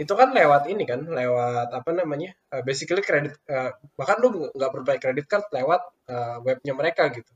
[0.00, 4.70] itu kan lewat ini kan, lewat apa namanya, eh, basically kredit, eh, bahkan lu nggak
[4.72, 7.32] perlu pakai credit card lewat eh, webnya mereka gitu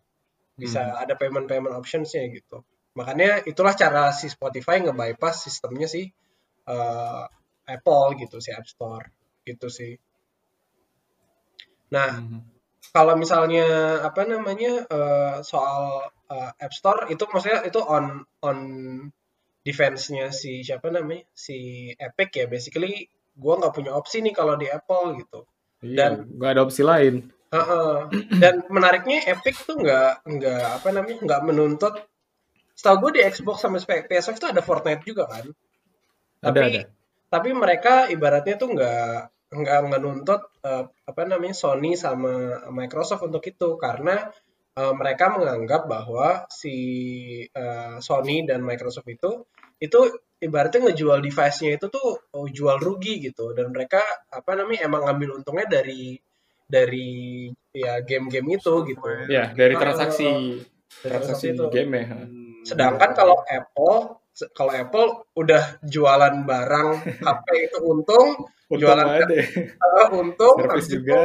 [0.62, 2.62] bisa ada payment-payment options-nya gitu.
[2.98, 6.02] Makanya itulah cara si Spotify nge-bypass sistemnya si
[6.74, 7.24] eh,
[7.76, 9.04] Apple gitu, si App Store
[9.48, 9.92] gitu sih.
[11.94, 12.53] Nah, Mhm.
[12.90, 13.64] Kalau misalnya
[14.02, 18.58] apa namanya eh, soal eh, App Store itu maksudnya itu on on
[19.64, 24.68] defense-nya si siapa namanya si Epic ya basically gua nggak punya opsi nih kalau di
[24.68, 25.48] Apple gitu.
[25.80, 27.14] Iya, Dan- nggak ada opsi lain.
[27.54, 27.92] Heeh.
[28.42, 31.94] Dan menariknya Epic tuh nggak nggak apa namanya nggak menuntut.
[32.74, 35.46] Setahu gue di Xbox sama PS5 itu ada Fortnite juga kan.
[36.42, 36.82] Ada Tapi ada.
[37.30, 39.18] tapi mereka ibaratnya tuh nggak
[39.54, 44.26] nggak nggak nuntut eh, apa namanya Sony sama Microsoft untuk itu karena
[44.74, 46.76] eh, mereka menganggap bahwa si
[47.46, 49.46] eh, Sony dan Microsoft itu
[49.78, 50.00] itu
[50.42, 55.40] ibaratnya ngejual device-nya itu tuh oh, jual rugi gitu dan mereka apa namanya emang ngambil
[55.40, 56.18] untungnya dari
[56.64, 59.04] dari ya game-game itu gitu.
[59.28, 60.28] Ya dari Ah, transaksi
[61.04, 61.64] dari transaksi transaksi itu.
[61.72, 62.06] game ya.
[62.64, 64.24] Sedangkan kalau Apple
[64.56, 66.88] kalau Apple udah jualan barang
[67.28, 68.48] HP itu Untung
[68.80, 69.46] jualan ada deh.
[70.00, 71.18] eh, untung, Service habis juga.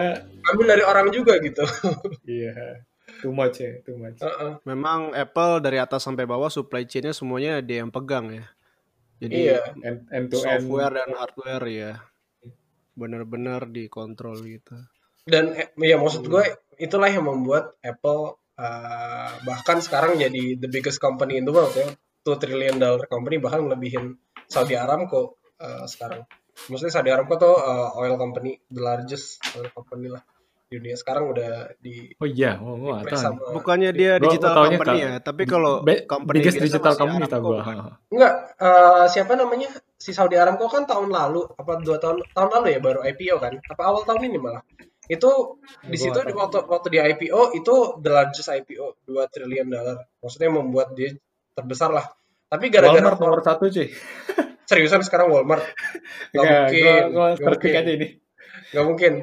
[0.50, 1.64] ambil dari orang juga gitu.
[2.30, 2.84] Iya.
[3.20, 4.22] Too much ya, too much.
[4.22, 4.52] Heeh.
[4.64, 8.46] Memang Apple dari atas sampai bawah supply chain-nya semuanya dia yang pegang ya.
[9.20, 9.60] Jadi Iya.
[9.84, 10.64] End, end to end.
[10.64, 11.92] software dan hardware ya
[12.96, 14.76] benar-benar dikontrol gitu.
[15.24, 16.44] Dan ya maksud gue
[16.76, 21.88] itulah yang membuat Apple eh, bahkan sekarang jadi the biggest company in the world ya,
[22.28, 24.20] 2 trillion dollar company bahkan melebihin
[24.52, 26.24] Saudi Aramco eh, sekarang.
[26.68, 30.20] Maksudnya Saudi Aramco tuh eh, oil company, the largest oil company lah
[30.70, 33.58] di dunia sekarang udah di Oh iya, oh, gua nggak tahu.
[33.58, 37.26] Bukannya dia Gua- digital gua company kalau- ya, tapi kalau Be- company biggest digital company
[37.26, 37.62] tahu gua.
[38.06, 39.70] Enggak, eh, siapa namanya?
[39.98, 43.58] Si Saudi Aramco kan tahun lalu, apa dua tahun tahun lalu ya baru IPO kan?
[43.66, 44.62] Apa awal tahun ini malah?
[45.10, 49.74] Itu di Gua situ di waktu waktu di IPO itu the largest IPO 2 triliun
[49.74, 49.98] dollar.
[50.22, 51.18] Maksudnya membuat dia
[51.52, 52.06] terbesar lah.
[52.46, 53.90] Tapi gara-gara Walmart nomor satu cuy.
[54.70, 55.66] seriusan sekarang Walmart
[56.32, 57.82] Gak Enggak, mungkin, gua, gua gak searching mungkin.
[57.82, 58.08] aja ini.
[58.70, 59.14] nggak mungkin.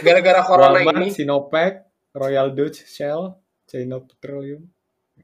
[0.00, 1.72] Gara-gara corona Walmart, ini, Sinopec,
[2.10, 4.64] Royal Dutch Shell, China Petroleum,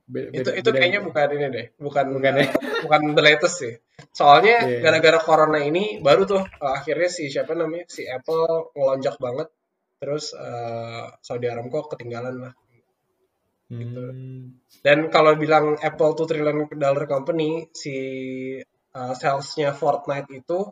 [0.04, 2.46] Be- itu beda- itu beda- kayaknya bukan ini deh bukan Bukan ya?
[2.85, 3.74] bukan the latest sih
[4.11, 4.78] soalnya Iya.
[4.82, 9.48] gara-gara corona ini baru tuh uh, akhirnya si siapa namanya si Apple ngelonjak banget
[9.96, 12.52] terus uh, Saudi Aramco ketinggalan lah
[13.70, 14.00] gitu.
[14.02, 14.58] Hmm.
[14.80, 17.94] dan kalau bilang Apple tuh trillion dollar company si
[18.94, 20.70] uh, salesnya Fortnite itu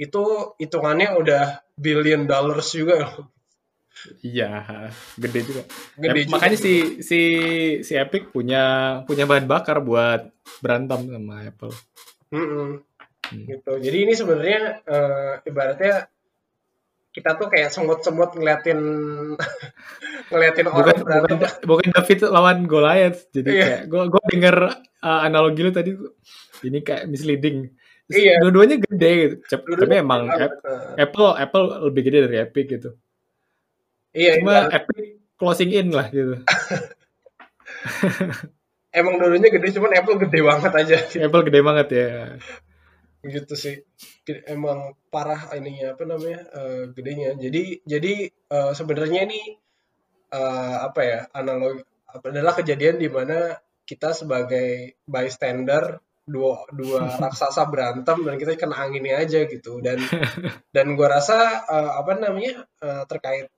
[0.00, 0.24] itu
[0.56, 3.28] hitungannya udah billion dollars juga loh.
[4.24, 4.64] Iya,
[5.20, 5.62] gede juga.
[5.98, 7.20] Gede Ya, juga makanya si si
[7.84, 8.62] si Epic punya
[9.04, 10.32] punya bahan bakar buat
[10.64, 11.74] berantem sama Apple.
[12.30, 12.86] Mm-mm.
[13.30, 13.46] Hmm.
[13.46, 16.10] gitu jadi ini sebenarnya eh, ibaratnya
[17.10, 18.78] kita tuh kayak semut-semut ngeliatin
[20.30, 23.20] ngeliatin Bukan orang bukan berantem bukan David lawan Goliath.
[23.34, 23.62] Jadi Iya.
[23.66, 24.56] kayak gue gue denger
[25.02, 25.90] uh, analogi lu tadi
[26.62, 27.70] ini kayak misleading.
[28.06, 28.42] Iya.
[28.42, 29.34] Dua-duanya gede gitu.
[29.46, 30.22] Cep- Dua-duanya Tapi emang.
[30.96, 32.90] Apple Apple lebih gede dari Epic gitu.
[34.10, 35.04] iya Cuma ibarat- Epic
[35.38, 36.34] closing in lah gitu.
[38.90, 42.08] emang dulunya gede cuman Apple gede banget aja Apple gede banget ya.
[43.22, 43.76] gitu sih
[44.48, 49.40] emang parah ininya apa namanya eh, gedenya jadi jadi eh, sebenarnya ini
[50.28, 58.22] eh, apa ya analogi adalah kejadian di mana kita sebagai bystander dua dua raksasa berantem
[58.24, 59.80] dan kita kena anginnya aja gitu.
[59.80, 59.98] Dan
[60.74, 63.48] dan gua rasa eh, apa namanya eh, terkait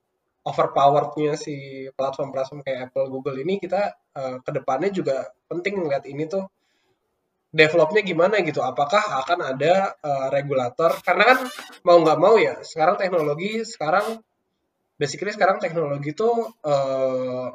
[0.43, 6.27] overpowerednya si platform-platform kayak Apple Google ini kita eh, ke depannya juga penting ngeliat ini
[6.27, 6.45] tuh
[7.53, 8.65] developnya gimana gitu.
[8.65, 10.99] Apakah akan ada eh, regulator?
[11.05, 11.39] Karena kan
[11.87, 14.19] mau nggak mau ya sekarang teknologi sekarang
[14.97, 17.47] basically sekarang teknologi tuh eh,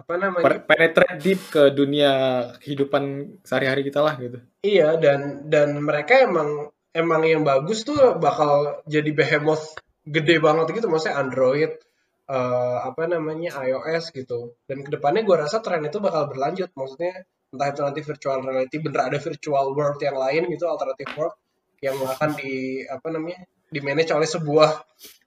[0.00, 0.64] apa namanya?
[0.64, 2.12] Penetrate deep ke dunia
[2.58, 4.40] kehidupan sehari-hari kita lah gitu.
[4.64, 9.76] Iya dan dan mereka emang emang yang bagus tuh bakal jadi behemoth
[10.08, 10.88] gede banget gitu.
[10.88, 11.72] Maksudnya Android
[12.26, 14.56] eh, apa namanya iOS gitu.
[14.64, 16.72] Dan ke depannya gue rasa tren itu bakal berlanjut.
[16.72, 21.34] Maksudnya entah itu nanti virtual reality bener ada virtual world yang lain gitu alternative world
[21.82, 24.70] yang akan di apa namanya di manage oleh sebuah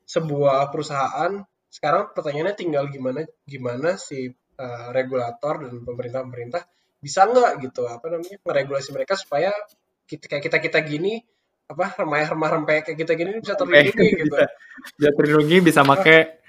[0.08, 1.44] sebuah perusahaan.
[1.74, 4.30] Sekarang pertanyaannya tinggal gimana gimana si
[4.64, 6.64] eh, regulator dan pemerintah-pemerintah
[7.04, 9.52] bisa nggak gitu apa namanya ngeregulasi mereka supaya
[10.08, 11.20] kita kayak kita kita gini
[11.68, 14.48] apa remah-remah rempeh kayak kita gini bisa terlindungi gitu bisa,
[14.96, 16.40] bisa terlindungi, bisa make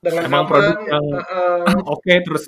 [0.00, 1.84] dengan emang aman produk yang Heeh.
[1.98, 2.44] oke terus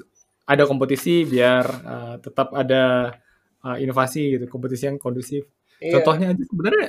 [0.46, 3.14] ada kompetisi biar uh, tetap ada
[3.62, 5.46] uh, inovasi gitu, kompetisi yang kondusif.
[5.78, 5.98] Iya.
[5.98, 6.88] Contohnya aja sebenarnya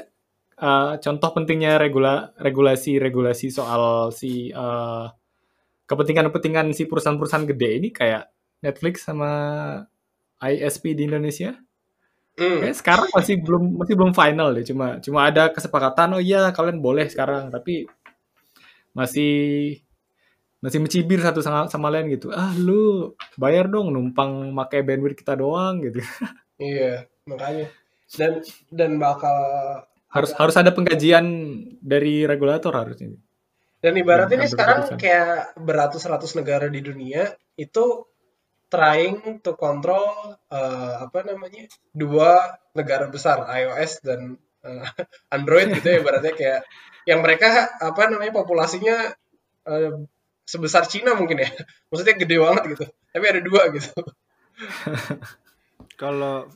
[0.58, 5.10] uh, contoh pentingnya regula regulasi-regulasi soal si uh,
[5.94, 8.28] kepentingan-kepentingan si perusahaan-perusahaan gede ini kayak
[8.66, 9.30] Netflix sama
[10.42, 11.54] ISP di Indonesia.
[12.34, 16.82] Kayak sekarang masih belum masih belum final deh, cuma cuma ada kesepakatan oh iya kalian
[16.82, 17.86] boleh sekarang, tapi
[18.98, 19.78] masih
[20.58, 22.34] masih mencibir satu sama, sama lain gitu.
[22.34, 26.02] Ah lu bayar dong numpang pakai bandwidth kita doang gitu.
[26.62, 27.68] Iya, makanya.
[28.14, 29.36] Dan dan bakal
[30.14, 31.26] Harus harus ada pengkajian
[31.82, 33.18] dari regulator harusnya.
[33.84, 38.08] Dan ibaratnya ini sekarang kayak beratus-ratus negara di dunia itu
[38.72, 44.88] trying to control eh, apa namanya dua negara besar iOS dan eh,
[45.36, 46.62] Android gitu ya ibaratnya kayak
[47.04, 49.12] yang mereka apa namanya populasinya
[49.68, 50.08] eh,
[50.44, 51.50] sebesar Cina mungkin ya.
[51.90, 52.86] Maksudnya gede banget gitu.
[53.16, 53.92] Tapi ada dua gitu.
[56.02, 56.52] Kalau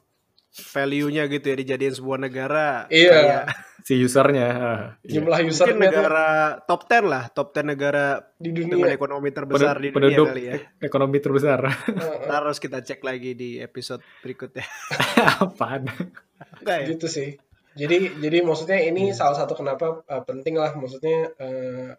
[0.58, 3.12] value-nya gitu ya dijadiin sebuah negara Iya.
[3.13, 3.43] kayak
[3.88, 4.48] Si usernya.
[4.52, 5.15] ah, iya.
[5.15, 6.28] jumlah mungkin usernya tuh negara
[6.67, 10.54] top 10 lah, top 10 negara di dengan dunia ekonomi terbesar di dunia kali ya.
[10.60, 11.60] ek- ekonomi terbesar.
[12.28, 14.67] Harus kita cek lagi di episode berikutnya.
[15.39, 15.88] Apaan?
[16.60, 16.88] Enggak ya?
[16.91, 17.39] gitu sih
[17.78, 21.93] jadi jadi maksudnya ini salah satu kenapa uh, penting lah maksudnya uh,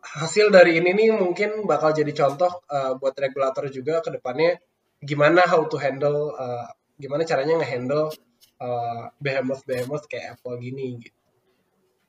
[0.00, 4.56] hasil dari ini nih mungkin bakal jadi contoh uh, buat regulator juga ke depannya
[5.02, 8.12] gimana how to handle uh, gimana caranya ngehandle
[8.60, 11.20] uh, behemoth behemoth kayak Apple gini gitu.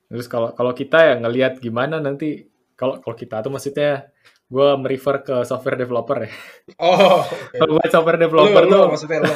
[0.07, 2.47] Terus kalau kalau kita ya ngelihat gimana nanti
[2.79, 4.07] kalau kalau kita tuh maksudnya
[4.47, 6.31] gue merefer ke software developer ya.
[6.79, 7.19] oh.
[7.59, 9.31] Kalau buat software lu, developer lu, tuh, maksudnya lu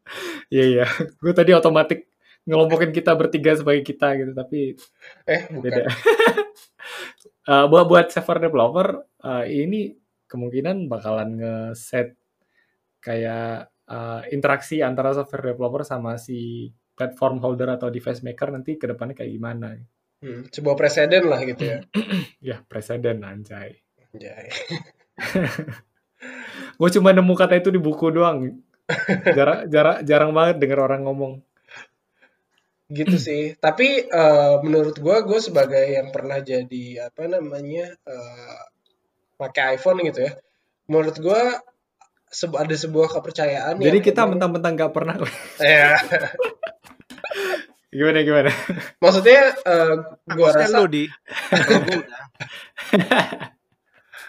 [0.54, 0.86] iya iya.
[1.22, 2.02] Gue tadi otomatis
[2.42, 4.74] ngelompokin kita bertiga sebagai kita gitu, tapi
[5.30, 5.82] eh bukan beda.
[7.48, 9.96] Eh, buat buat software developer eh, ini
[10.28, 12.12] kemungkinan bakalan nge-set
[13.00, 18.84] kayak eh, interaksi antara software developer sama si platform holder atau device maker nanti ke
[18.90, 19.68] depannya kayak gimana.
[20.18, 21.78] Hmm, sebuah presiden lah gitu ya
[22.48, 23.78] Ya, presiden anjay.
[24.10, 24.50] Anjay.
[26.78, 28.58] Gue cuma nemu kata itu di buku doang.
[29.36, 31.38] Jarang, jarang, jarang banget denger orang ngomong.
[32.88, 38.60] gitu sih tapi eh, menurut gua gue sebagai yang pernah jadi apa namanya eh
[39.36, 40.32] pakai iPhone gitu ya
[40.88, 41.60] menurut gua
[42.30, 45.16] se- ada sebuah kepercayaan Jadi kita mentang-mentang nggak pernah.
[45.60, 45.96] ya
[47.88, 48.50] gimana gimana?
[49.00, 49.94] maksudnya eh,
[50.28, 51.04] gua Maksudnya rasa lu di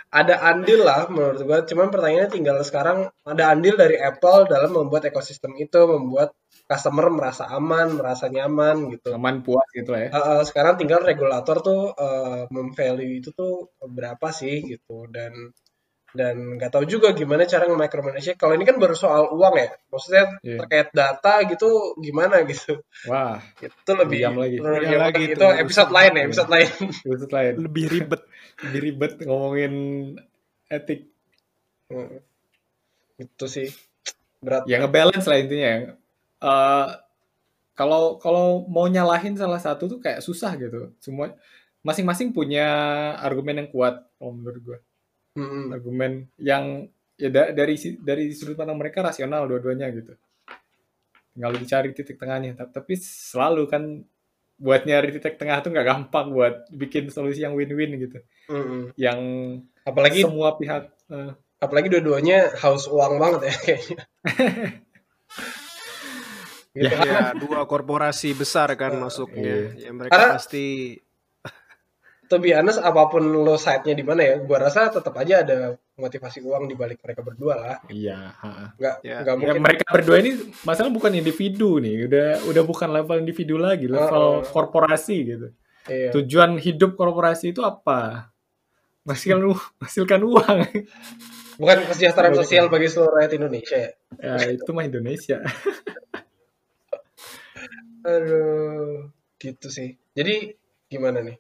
[0.10, 5.06] ada andil lah menurut gua cuman pertanyaannya tinggal sekarang ada andil dari Apple dalam membuat
[5.06, 6.34] ekosistem itu membuat
[6.66, 10.10] customer merasa aman merasa nyaman gitu Aman puas gitu lah ya.
[10.10, 15.34] Eh, eh, sekarang tinggal regulator tuh eh, memvalue itu tuh berapa sih gitu dan
[16.12, 20.24] dan nggak tahu juga gimana cara nge-micromanage kalau ini kan baru soal uang ya maksudnya
[20.42, 20.58] Iya.
[20.62, 24.58] terkait data gitu gimana gitu Wah, itu lebih Diam lagi.
[24.58, 26.70] lebih Diam otak lagi itu itu, episode lain ya episode lain
[27.14, 27.54] itu lain.
[27.60, 28.22] lebih ribet.
[28.60, 29.74] Lebih ribet ngomongin
[30.68, 31.02] etik.
[31.88, 32.22] Hmm.
[33.18, 33.68] itu sih
[34.40, 35.94] berat Ya ngebalance lah intinya.
[36.40, 36.88] Eh
[37.74, 40.92] kalau kalau mau nyalahin salah satu tuh kayak susah gitu.
[41.00, 41.32] Semua
[41.80, 42.68] masing-masing punya
[43.18, 44.78] argumen yang kuat kalau menurut gue.
[45.40, 45.64] Mm-mm.
[45.72, 50.20] Argumen yang ya da- dari dari sudut pandang mereka rasional dua-duanya gitu.
[51.32, 52.52] Tinggal dicari titik tengahnya.
[52.54, 53.84] Ta- Tapi selalu kan
[54.60, 58.20] buat nyari titik tengah tuh nggak gampang buat bikin solusi yang win-win gitu.
[58.52, 58.92] Mm-mm.
[59.00, 59.20] Yang
[59.88, 63.98] apalagi semua pihak eh, apalagi dua-duanya haus uang banget ya kayaknya
[66.76, 66.96] gitu.
[66.96, 69.74] Ya, dua korporasi besar kan masuknya.
[69.76, 70.96] Ya mereka Karena- pasti
[72.30, 75.74] to be honest apa pun lo side-nya di mana ya gua rasa tetap aja ada
[75.98, 78.78] motivasi uang di balik mereka berdua lah iya, ha-ha.
[78.78, 79.26] nggak Ya.
[79.26, 83.90] Ya, mungkin mereka berdua ini masalah bukan individu nih, udah udah bukan level individu lagi,
[83.90, 84.46] level Oh.
[84.46, 85.48] korporasi gitu.
[85.90, 86.14] iya.
[86.14, 88.30] Tujuan hidup korporasi itu apa?
[89.04, 89.42] Menghasilkan
[89.82, 90.58] menghasilkan uang.
[91.60, 93.92] bukan kesejahteraan sosial bagi seluruh rakyat Indonesia ya
[94.24, 95.44] ya itu mah Indonesia.
[98.08, 100.56] aduh gitu sih jadi
[100.88, 101.36] gimana nih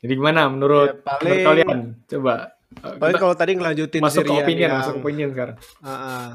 [0.00, 1.78] Jadi gimana menurut, Ya, paling- menurut kalian?
[2.08, 2.34] Coba
[2.80, 5.56] uh, paling kita kalau tadi ngelanjutin masuk ke Sirian opinion, yang- masuk ke opinion sekarang.
[5.80, 6.28] Ah, ah.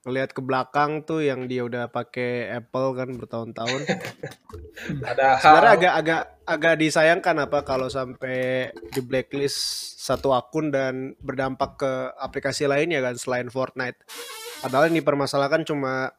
[0.00, 3.80] ngelihat ke belakang tuh yang dia udah pakai Apple kan bertahun-tahun.
[5.12, 9.60] ada hal Sebenarnya agak agak agak disayangkan apa kalau sampai di blacklist
[10.00, 14.00] satu akun dan berdampak ke aplikasi lainnya kan selain Fortnite.
[14.64, 16.16] Padahal yang dipermasalahkan cuma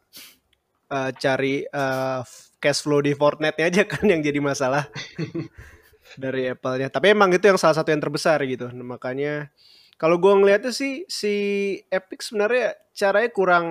[0.86, 2.22] eh, cari eh,
[2.62, 4.94] cash flow di Fortnite aja kan yang jadi masalah
[6.17, 6.89] dari Apple-nya.
[6.91, 8.71] Tapi emang itu yang salah satu yang terbesar gitu.
[8.71, 9.52] Nah, makanya
[9.95, 11.34] kalau gue ngeliatnya sih si
[11.93, 13.65] Epic sebenarnya caranya kurang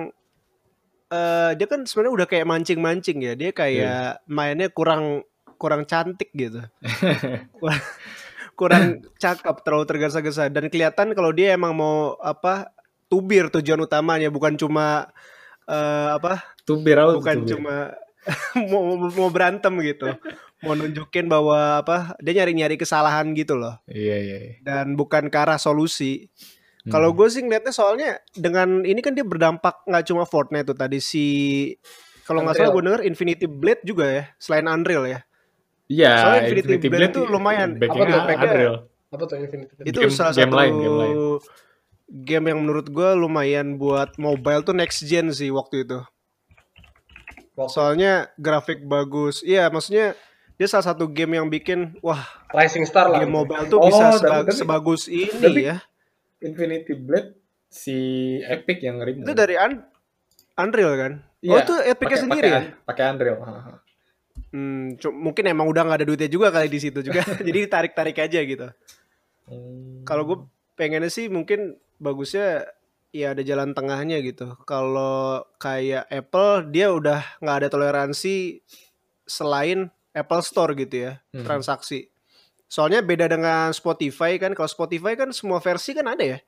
[1.11, 3.33] eh dia kan sebenarnya udah kayak mancing-mancing ya.
[3.35, 5.27] Dia kayak mainnya kurang
[5.59, 6.63] kurang cantik gitu.
[7.59, 7.81] kurang,
[8.55, 8.85] kurang
[9.19, 12.71] cakep, terlalu tergesa-gesa dan kelihatan kalau dia emang mau apa
[13.11, 15.11] tubir tujuan utamanya bukan cuma
[15.67, 17.49] eh, apa Tubir bukan tubir?
[17.59, 17.75] cuma
[18.71, 20.07] mau mau berantem gitu
[20.61, 24.37] mau nunjukin bahwa apa dia nyari-nyari kesalahan gitu loh Iya iya.
[24.39, 24.51] iya.
[24.61, 26.29] dan bukan ke arah solusi
[26.81, 26.89] Hmm.
[26.89, 30.97] kalau gue sih ngeliatnya soalnya dengan ini kan dia berdampak nggak cuma Fortnite tuh tadi
[30.97, 31.25] si
[32.23, 35.19] kalau nggak salah gue denger Infinity Blade juga ya selain Unreal ya
[35.85, 37.75] Iya, Soalnya Infinity Blade tuh lumayan.
[37.75, 38.47] Backingnya Apa tuh?
[38.47, 38.75] Unreal.
[39.09, 39.87] apa tuh Infinity Blade?
[39.87, 41.15] itu Game- salah game satu lain, game lain.
[42.09, 46.01] game yang menurut gue lumayan buat mobile tuh next gen sih waktu itu
[47.67, 50.17] soalnya grafik bagus iya maksudnya
[50.61, 52.21] dia salah satu game yang bikin wah
[52.51, 53.39] Rising Star lah game gitu.
[53.41, 55.81] mobile tuh Oh, bisa tapi- seba- tapi- sebagus ini tapi- ya
[56.39, 57.33] Infinity Blade
[57.65, 57.97] si
[58.43, 59.21] Epic yang ngerim.
[59.21, 59.81] itu dari Un-
[60.55, 63.37] Unreal kan Iya, oh itu Epicnya sendiri pakai ya Pakai Unreal.
[64.51, 68.17] hmm, mungkin emang udah nggak ada duitnya juga kali di situ juga jadi tarik tarik
[68.17, 68.69] aja gitu
[69.43, 70.05] Hmm.
[70.05, 70.37] kalau gue
[70.75, 72.69] pengennya sih mungkin bagusnya
[73.09, 78.61] ya ada jalan tengahnya gitu kalau kayak Apple dia udah nggak ada toleransi
[79.23, 81.43] selain Apple Store gitu ya Hmm.
[81.43, 82.07] transaksi
[82.65, 86.39] soalnya beda dengan Spotify kan kalau Spotify kan semua versi kan ada ya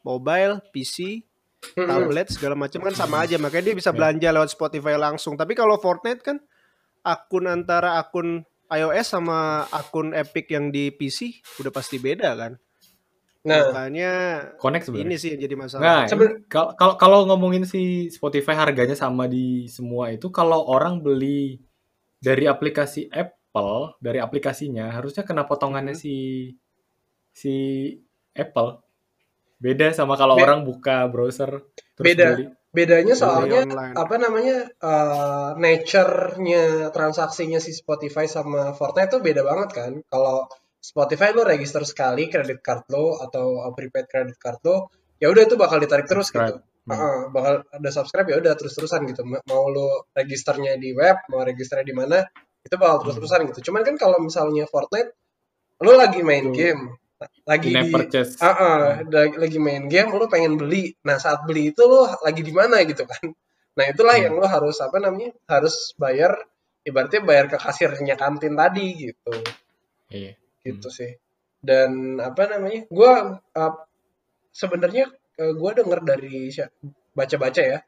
[0.00, 1.22] mobile PC
[1.74, 1.86] Mm-mm.
[1.86, 3.96] tablet segala macam kan sama aja makanya dia bisa Ya.
[3.96, 6.38] belanja lewat Spotify langsung tapi kalau Fortnite kan
[7.00, 12.54] akun antara akun iOS sama akun Epic yang di PC udah pasti beda kan
[13.42, 14.10] Nah, makanya
[14.54, 15.02] Connect sebenarnya.
[15.04, 20.14] ini sih yang jadi masalah Nah, kalau kalau ngomongin si Spotify harganya sama di semua
[20.14, 21.58] itu, kalau orang beli
[22.22, 26.02] dari aplikasi Apple, dari aplikasinya harusnya kena potongannya Hmm.
[26.02, 26.14] si
[27.34, 27.54] si
[28.32, 28.78] Apple.
[29.58, 32.28] Beda sama kalau Be- orang buka browser terus Beda.
[32.34, 32.46] beli.
[32.72, 33.92] bedanya soalnya online.
[33.92, 39.92] apa namanya uh, nature-nya transaksinya si Spotify sama Fortnite tuh beda banget kan.
[40.08, 40.48] Kalau
[40.80, 44.88] Spotify lo register sekali kredit card lo atau prepaid credit card lo,
[45.20, 46.48] ya udah itu bakal ditarik terus Subscribe.
[46.48, 46.58] gitu.
[46.82, 49.22] Heeh, bakal ada subscribe ya udah terus-terusan gitu.
[49.22, 52.18] Ma- Mau lo registernya di web, mau registernya di mana,
[52.62, 53.70] itu bakal terus-terusan gitu.
[53.70, 55.14] Cuman kan kalau misalnya Fortnite
[55.78, 56.58] lo lagi main Betul.
[56.58, 56.82] game,
[57.46, 58.34] lagi di purchase.
[58.42, 62.42] ah ah, lagi, lagi main game lu pengen beli nah saat beli itu lu lagi
[62.42, 63.22] di mana gitu kan
[63.78, 64.26] nah itulah Hmm.
[64.26, 66.34] yang lu harus apa namanya harus bayar
[66.82, 69.34] ibaratnya bayar ke kasirnya kantin tadi gitu
[70.10, 70.34] Iya.
[70.66, 71.14] gitu sih
[71.62, 73.74] dan apa namanya gua uh,
[74.50, 75.06] sebenarnya
[75.42, 76.54] uh, gua denger dari
[77.18, 77.78] baca-baca ya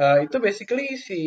[0.00, 1.20] uh, itu basically si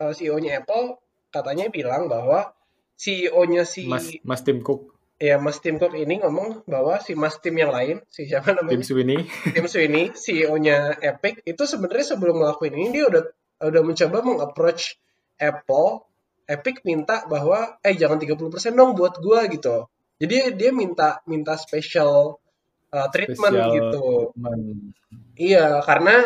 [0.00, 2.56] uh, CEO-nya Apple katanya bilang bahwa
[2.98, 7.38] CEO-nya si Mas Mas Tim Cook, ya Mas Tim Cook ini ngomong bahwa si Mas
[7.38, 9.20] Tim yang lain si siapa Tim namanya Sweeney.
[9.54, 13.22] Tim Sweeney CEO-nya Epic itu sebenarnya sebelum ngelakuin ini dia udah
[13.58, 14.98] udah mencoba mengapproach
[15.38, 16.06] Apple
[16.48, 19.86] Epic minta bahwa eh jangan 30% dong buat gua gitu.
[20.18, 22.42] Jadi dia minta minta special
[22.92, 24.06] uh, treatment Spesial gitu.
[24.32, 24.62] treatment.
[25.38, 26.16] Iya, karena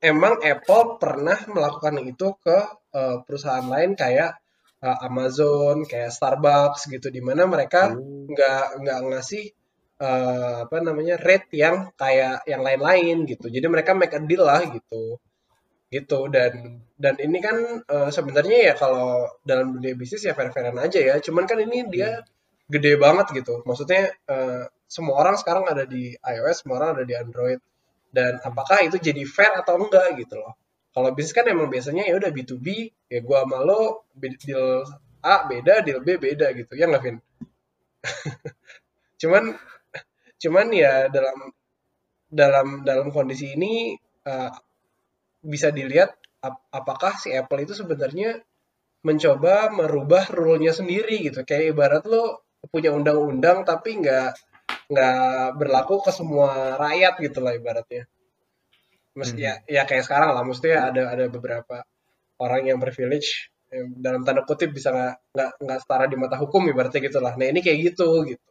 [0.00, 2.58] emang Apple pernah melakukan itu ke
[2.94, 4.38] uh, perusahaan lain kayak
[4.82, 8.26] uh, Amazon, kayak Starbucks gitu di mana mereka Oh.
[8.30, 9.44] nggak nggak ngasih
[10.02, 13.46] uh, apa namanya rate yang kayak yang lain-lain gitu.
[13.50, 15.18] Jadi mereka make a deal lah gitu.
[15.92, 20.98] Gitu dan dan ini kan uh, sebenarnya ya kalau dalam dunia bisnis ya fair-fairan aja
[20.98, 21.14] ya.
[21.20, 22.22] Cuman kan ini dia
[22.70, 23.60] gede banget gitu.
[23.68, 27.60] Maksudnya uh, semua orang sekarang ada di iOS, semua orang ada di Android.
[28.12, 30.52] Dan apakah itu jadi fair atau enggak gitu loh.
[30.92, 32.66] Kalau bisnis kan emang biasanya ya udah B2B,
[33.08, 34.84] ya gua sama lo deal
[35.24, 36.76] A beda, deal B beda gitu.
[36.76, 37.16] Ya nggak, Vin?
[39.22, 39.54] cuman
[40.42, 41.38] cuman ya dalam
[42.26, 43.94] dalam dalam kondisi ini
[44.26, 44.50] uh,
[45.40, 48.42] bisa dilihat ap- apakah si Apple itu sebenarnya
[49.06, 54.51] mencoba merubah rule-nya sendiri gitu kayak ibarat lo punya undang-undang tapi nggak
[54.90, 58.08] nggak berlaku ke semua rakyat gitu lah ibaratnya.
[59.12, 61.84] Mesti ya ya kayak sekarang lah maksudnya ada ada beberapa
[62.40, 63.52] orang yang privilege
[64.00, 67.36] dalam tanda kutip bisa nggak nggak nggak setara di mata hukum ibaratnya gitu lah.
[67.36, 68.48] Nah ini kayak gitu gitu.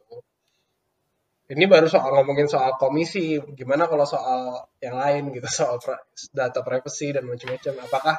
[1.52, 5.76] Ini baru soal ngomongin soal komisi gimana kalau soal yang lain gitu soal
[6.32, 7.74] data privacy dan macam-macam.
[7.86, 8.16] Apakah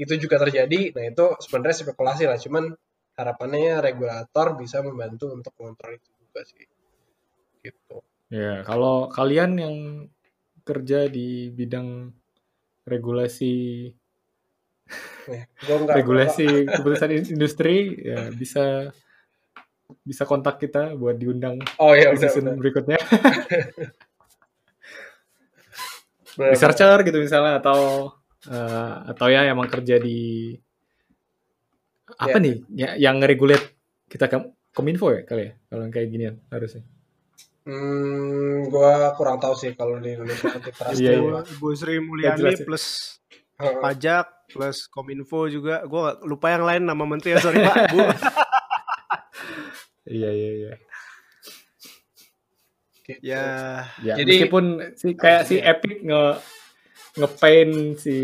[0.00, 0.96] itu juga terjadi?
[0.96, 2.72] Nah itu sebenarnya spekulasi lah cuman
[3.16, 6.64] harapannya regulator bisa membantu untuk mengontrol itu juga sih
[7.62, 8.02] gitu.
[8.32, 9.76] Ya, kalau kalian yang
[10.62, 12.10] kerja di bidang
[12.86, 13.88] regulasi
[15.30, 18.90] Nih, gua nggak regulasi keputusan in- industri ya bisa
[20.02, 22.56] bisa kontak kita buat diundang oh ya di season udah.
[22.58, 22.98] berikutnya.
[26.32, 28.10] Researcher gitu misalnya atau
[28.48, 30.56] eh, atau ya emang kerja di
[32.18, 32.42] apa Ya.
[32.42, 33.76] nih ya, yang ngeregulate
[34.08, 34.36] kita ke
[34.72, 35.52] kominfo ya kali ya?
[35.68, 36.82] Kalau yang kayak ginian harusnya
[37.62, 40.98] Hmm, gua kurang tahu sih kalau di Indonesia antitrust.
[40.98, 41.30] Iya, tuh.
[41.30, 41.40] iya.
[41.56, 42.64] Bu Sri Mulyani jelas ya.
[42.64, 42.84] plus
[43.56, 45.82] pajak plus kominfo juga.
[45.84, 47.74] Gue lupa yang lain nama menteri ya sorry pak.
[47.88, 47.98] Bu.
[50.10, 50.72] iya iya iya
[53.02, 53.18] Gitu.
[53.24, 53.44] ya
[53.98, 56.38] ya Jadi- meskipun si kayak si Epic nge
[57.12, 58.16] ngepaint si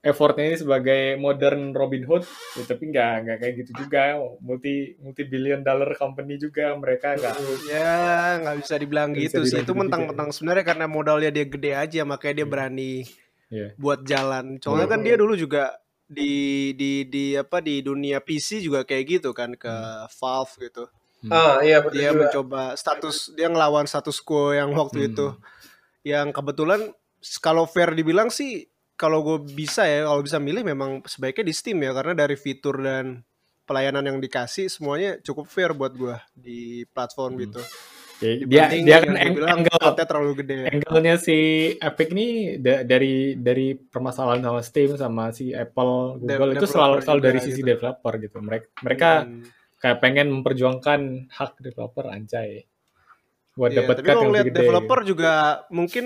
[0.00, 2.24] effortnya ini sebagai modern Robin Hood
[2.56, 7.34] ya, tapi nggak nggak kayak gitu juga multi multi billion dollar company juga mereka nggak
[7.68, 7.92] ya
[8.40, 9.44] nggak bisa dibilang bisa gitu sih.
[9.44, 12.54] dibilang Itu gitu mentang-mentang sebenarnya karena modalnya dia gede aja makanya dia Hmm.
[12.56, 12.92] berani
[13.50, 13.68] Iya.
[13.76, 14.56] buat jalan.
[14.56, 15.06] Soalnya kan Hmm.
[15.06, 15.76] dia dulu juga
[16.06, 16.32] di
[16.74, 19.74] di di apa di dunia PC juga kayak gitu kan ke
[20.16, 20.84] Valve gitu.
[21.28, 22.20] Ah, iya betul Dia juga.
[22.24, 25.08] mencoba status dia ngelawan status quo yang waktu Hmm.
[25.12, 25.26] itu.
[26.08, 26.80] Yang kebetulan
[27.38, 28.64] kalau fair dibilang sih
[28.94, 32.76] kalau gue bisa ya kalau bisa milih memang sebaiknya di Steam ya karena dari fitur
[32.78, 33.24] dan
[33.62, 37.42] pelayanan yang dikasih semuanya cukup fair buat gue di platform Hmm.
[37.42, 37.62] gitu.
[38.20, 40.56] Dia Dibanding dia kan dia ang- bilang angle terlalu gede.
[40.68, 41.36] angle-nya si
[41.74, 46.94] Epic nih da- dari dari permasalahan sama Steam sama si Apple Google itu developer selalu
[47.00, 47.70] selalu dari sisi gitu.
[47.70, 49.40] developer gitu mereka mereka Hmm.
[49.78, 51.00] kayak pengen memperjuangkan
[51.30, 52.68] hak developer anjay
[53.52, 54.58] buat Iya, dapat cut yang lebih gede.
[54.58, 55.32] developer juga
[55.70, 56.04] mungkin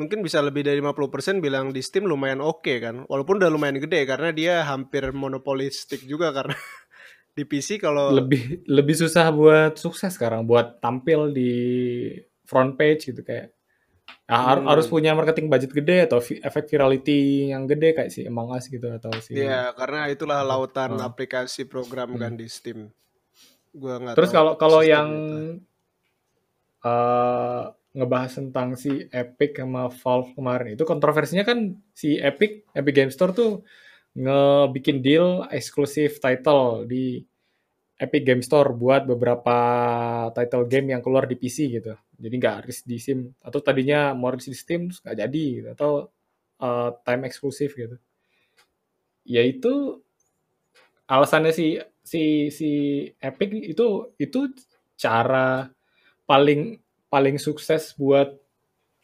[0.00, 3.04] mungkin bisa lebih dari 50% bilang di Steam lumayan oke kan.
[3.04, 6.56] Walaupun udah lumayan gede karena dia hampir monopolistik juga karena
[7.36, 11.52] di PC kalau lebih lebih susah buat sukses sekarang buat tampil di
[12.42, 13.52] front page gitu kayak
[14.26, 14.70] Ah, har- Hmm.
[14.70, 18.86] harus punya marketing budget gede atau efek virality yang gede kayak si Among Us gitu
[18.86, 21.02] atau si ya karena itulah lautan Hmm.
[21.02, 22.90] aplikasi program kan di Steam.
[23.70, 25.62] Gua nggak Terus kalau kalau yang itu.
[27.90, 33.34] Ngebahas tentang si Epic sama Valve kemarin itu kontroversinya kan si Epic Epic Game Store
[33.34, 33.66] tuh
[34.14, 37.22] ngebikin deal eksklusif title di
[38.00, 39.56] Epic Game Store buat beberapa
[40.32, 41.92] title game yang keluar di PC gitu.
[42.16, 45.68] Jadi nggak rilis di Steam atau tadinya mau di Steam nggak jadi gitu.
[45.76, 45.92] atau
[46.64, 48.00] eh, time eksklusif gitu.
[49.28, 50.00] Ya itu
[51.04, 52.70] alasannya si si si
[53.20, 54.40] Epic itu itu
[54.96, 55.68] cara
[56.24, 56.80] paling
[57.10, 58.32] paling sukses buat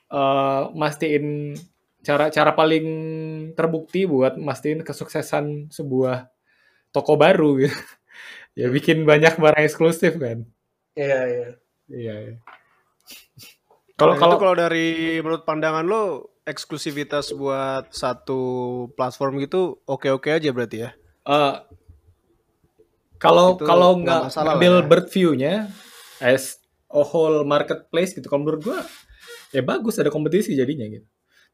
[0.09, 1.59] eh, mastiin
[2.07, 2.86] cara cara paling
[3.59, 6.30] terbukti buat mastiin kesuksesan sebuah
[6.94, 7.74] toko baru gitu.
[8.61, 10.46] ya bikin banyak barang eksklusif kan.
[10.96, 11.48] Iya, iya.
[11.90, 12.14] Iya.
[12.30, 12.36] iya.
[13.96, 18.40] Kalau Nah, kalau kalau dari menurut pandangan lo eksklusivitas buat satu
[18.94, 20.90] platform gitu oke-oke aja berarti ya.
[21.26, 21.54] eh,
[23.18, 24.86] kalau kalau nggak ngambil ya.
[24.86, 25.54] bird view-nya
[26.20, 26.61] as
[26.91, 28.80] a whole marketplace gitu, kalau menurut gua
[29.55, 31.07] ya bagus ada kompetisi jadinya gitu.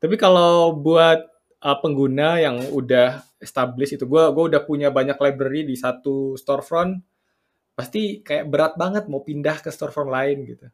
[0.03, 1.23] Tapi kalau buat
[1.63, 7.01] uh, pengguna yang udah established itu, gua gua udah punya banyak library di satu storefront,
[7.73, 10.67] pasti kayak berat banget mau pindah ke storefront lain gitu.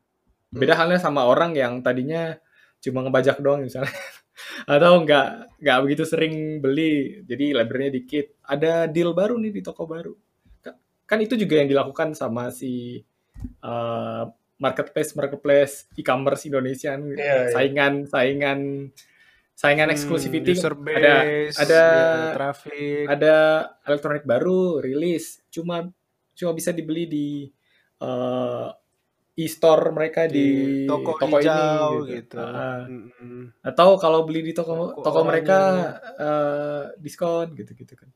[0.49, 2.35] Beda halnya sama orang yang tadinya
[2.81, 3.93] cuma ngebajak doang misalnya.
[4.71, 8.27] Atau nggak nggak begitu sering beli, jadi library-nya dikit.
[8.49, 10.15] Ada deal baru nih di toko baru.
[10.65, 13.03] Ka- Kan itu juga yang dilakukan sama si
[13.61, 14.25] uh,
[14.59, 17.03] marketplace marketplace e-commerce Indonesia kan.
[17.09, 17.51] Iya, iya.
[17.51, 18.61] saingan saingan
[19.55, 23.05] saingan exclusivity Hmm, user ada base, ada ya, traffic.
[23.09, 23.35] ada
[23.85, 25.87] elektronik baru rilis cuma
[26.33, 27.29] cuma bisa dibeli di
[27.99, 28.71] uh,
[29.35, 32.39] e-store mereka di, di toko, toko hijau ini gitu.
[32.39, 32.87] Ah.
[32.87, 33.55] Mm-mm.
[33.63, 35.59] atau kalau beli di toko Toko toko mereka
[36.19, 38.11] uh, diskon gitu gitu kan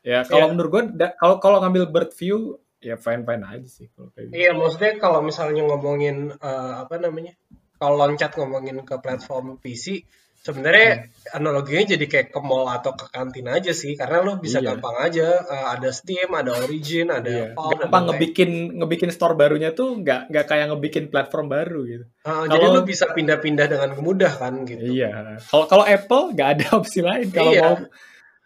[0.00, 0.52] ya kalau Iya.
[0.52, 4.26] menurut gue da- kalau kalau ngambil bird view ya fine fine aja sih kalau kayak
[4.30, 4.34] gitu.
[4.36, 7.34] Iya, maksudnya kalau misalnya ngomongin eh, apa namanya?
[7.74, 10.02] Kalau loncat ngomongin ke platform PC,
[10.38, 14.74] sebenarnya analoginya jadi kayak ke mall atau ke kantin aja sih, karena lo bisa Iya.
[14.74, 17.46] gampang aja eh, ada Steam, ada Origin, ada Iya.
[17.54, 22.44] Valve, gampang ngebikin ngebikin store barunya tuh nggak nggak kayak ngebikin platform baru gitu Eh,
[22.48, 24.82] jadi kalau- lo bisa pindah-pindah dengan mudah kan gitu.
[24.84, 25.38] Iya.
[25.44, 27.30] Kalau kalau Apple nggak ada opsi lain.
[27.30, 27.62] Kalau Iya.
[27.64, 27.74] mau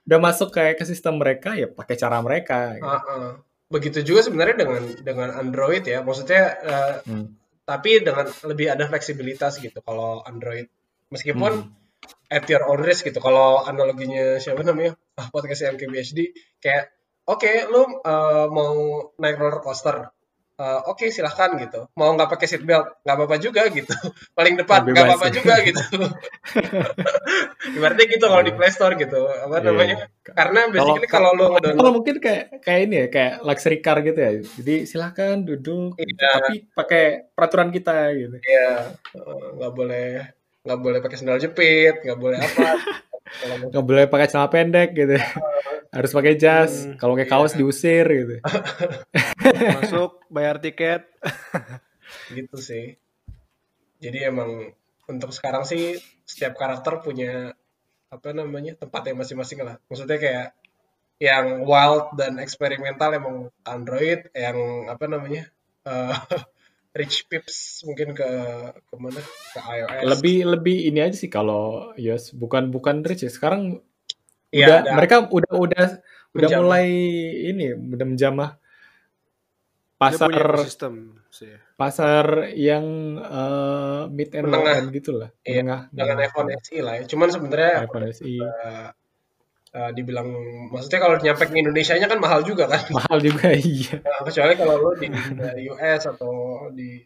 [0.03, 2.75] udah masuk kayak ke sistem mereka ya pakai cara mereka.
[2.75, 2.85] gitu.
[2.85, 3.29] Heeh.
[3.73, 7.27] Begitu juga sebenarnya dengan dengan Android ya, maksudnya eh, Hmm.
[7.65, 10.69] tapi dengan lebih ada fleksibilitas gitu kalau Android.
[11.09, 11.73] Meskipun Hmm.
[12.29, 13.17] at your own risk gitu.
[13.19, 14.93] Kalau analoginya siapa namanya?
[15.15, 16.19] Ah, podcast MKBHD
[16.59, 16.93] kayak
[17.25, 18.75] oke lu eh, mau
[19.17, 20.13] naik roller coaster.
[20.63, 21.91] Eh, oke silahkan gitu.
[21.99, 23.91] Mau nggak pakai seatbelt nggak apa-apa juga gitu.
[24.39, 25.83] Paling depan nggak apa-apa juga gitu.
[27.77, 29.27] Ibaratnya gitu kalau di Play Store gitu.
[29.27, 29.67] Apa Iya.
[29.67, 29.97] namanya?
[30.23, 34.33] Karena basically kalau, kalau ngedownload mungkin kayak kayak ini ya, kayak luxury car gitu ya.
[34.39, 36.31] Jadi silahkan duduk, Iya.
[36.39, 37.05] tapi pakai
[37.35, 38.37] peraturan kita gitu.
[38.39, 38.87] ya
[39.19, 40.07] eh, nggak boleh
[40.63, 42.69] nggak boleh pakai sandal jepit, nggak boleh apa.
[43.41, 45.17] Kalau mau- Nggak boleh pakai celana pendek gitu.
[45.97, 46.89] Harus pakai jas.
[46.89, 47.59] Hmm, Kalau pakai kaos iya.
[47.61, 48.37] diusir gitu.
[49.81, 51.05] Masuk bayar tiket.
[52.37, 52.97] gitu sih.
[54.03, 54.73] Jadi emang
[55.09, 57.53] untuk sekarang sih setiap karakter punya
[58.13, 59.77] apa namanya tempatnya masing-masing lah.
[59.89, 60.49] Maksudnya kayak
[61.23, 65.47] yang wild dan eksperimental emang Android, yang apa namanya
[65.87, 66.15] eh,
[66.93, 68.29] rich pips mungkin ke
[68.77, 69.21] ke mana
[69.53, 70.05] ke iOS.
[70.07, 73.31] Lebih lebih ini aja sih kalau iOS bukan bukan rich ya.
[73.31, 73.81] Sekarang
[74.53, 75.87] Iya, udah ada- mereka udah udah
[76.33, 76.61] udah Menjamah.
[76.63, 76.87] mulai
[77.47, 78.51] ini udah menjamah
[79.97, 80.31] pasar
[81.33, 81.55] sih.
[81.73, 82.85] pasar yang
[83.19, 87.05] eh, mid and low end gitu lah Iya, menengah dengan iPhone SE lah ya.
[87.07, 88.89] Cuman sebenarnya iPhone SE eh,
[89.73, 90.29] eh, dibilang
[90.69, 92.83] maksudnya kalau nyampe ke Indonesia-nya kan mahal juga kan.
[92.93, 97.01] mahal juga iya Nah, kecuali kalau lo di di US atau di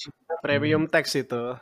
[0.00, 1.56] Cina, Premium tax itu.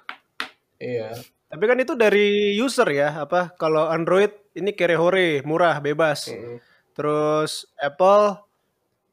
[0.78, 1.10] iya.
[1.48, 6.28] Tapi kan itu dari user ya, apa kalau Android ini kere hore, murah, bebas.
[6.28, 6.60] Mm.
[6.92, 8.36] Terus Apple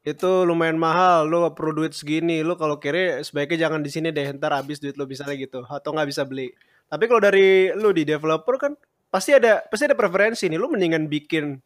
[0.06, 4.30] itu lumayan mahal, lu perlu duit segini, lu kalau kere sebaiknya jangan di sini deh,
[4.38, 6.52] ntar habis duit lu bisa gitu, atau nggak bisa beli.
[6.86, 8.72] Tapi kalau dari lu di developer kan
[9.08, 11.58] pasti ada pasti ada preferensi nih, lu mendingan bikin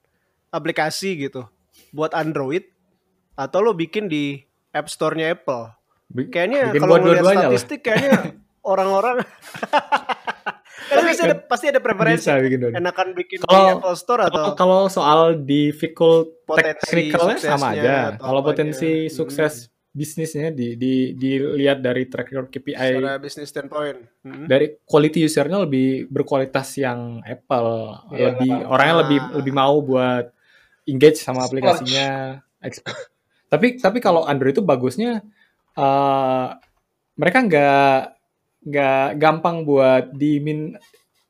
[0.48, 1.46] aplikasi gitu
[1.90, 2.66] buat Android
[3.34, 4.38] atau lu bikin di
[4.70, 5.70] App Store-nya Apple.
[6.10, 8.10] Kayaknya bikin kalau buat ngeliat dua-duanya lah statistik kayaknya
[8.62, 9.16] orang-orang
[10.80, 12.26] Tapi pasti ada pasti ada preferensi.
[12.26, 16.82] bisa bikin dua Enakan bikin di Kalau- Apple Store atau kalau kalau soal difficult Potensi
[16.82, 19.12] technicalnya sama aja kalau potensi Hmm.
[19.12, 23.98] sukses bisnisnya di di dilihat dari track record KPI secara bisnis standpoint.
[24.22, 24.46] Hmm.
[24.46, 28.68] dari quality usernya lebih berkualitas yang Apple Iya, lebih lah.
[28.70, 29.30] orangnya lebih Ah.
[29.34, 30.30] lebih mau buat
[30.86, 32.38] engage sama aplikasinya
[33.50, 35.26] tapi tapi kalau Android itu bagusnya
[35.74, 36.48] eh,
[37.16, 37.98] mereka nggak
[38.62, 40.78] nggak gampang buat dimin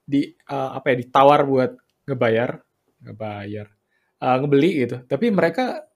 [0.04, 1.72] di eh, apa ya ditawar buat
[2.04, 2.60] ngebayar
[3.00, 3.66] ngebayar
[4.20, 5.88] eh, ngebeli gitu tapi mereka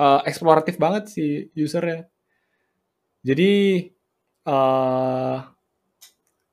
[0.00, 1.24] eh, eksploratif banget si
[1.56, 2.08] usernya
[3.20, 3.50] jadi
[4.48, 5.36] eh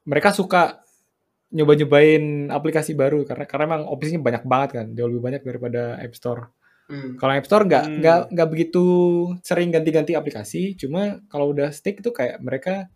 [0.08, 0.84] mereka suka
[1.52, 6.16] nyoba-nyobain aplikasi baru karena karena emang opsinya banyak banget kan jauh lebih banyak daripada App
[6.16, 6.44] Store
[6.88, 7.20] Hmm.
[7.20, 7.98] kalau App Store nggak Hmm.
[8.00, 8.84] nggak nggak begitu
[9.44, 12.88] sering ganti-ganti aplikasi cuma kalau udah stick itu kayak mereka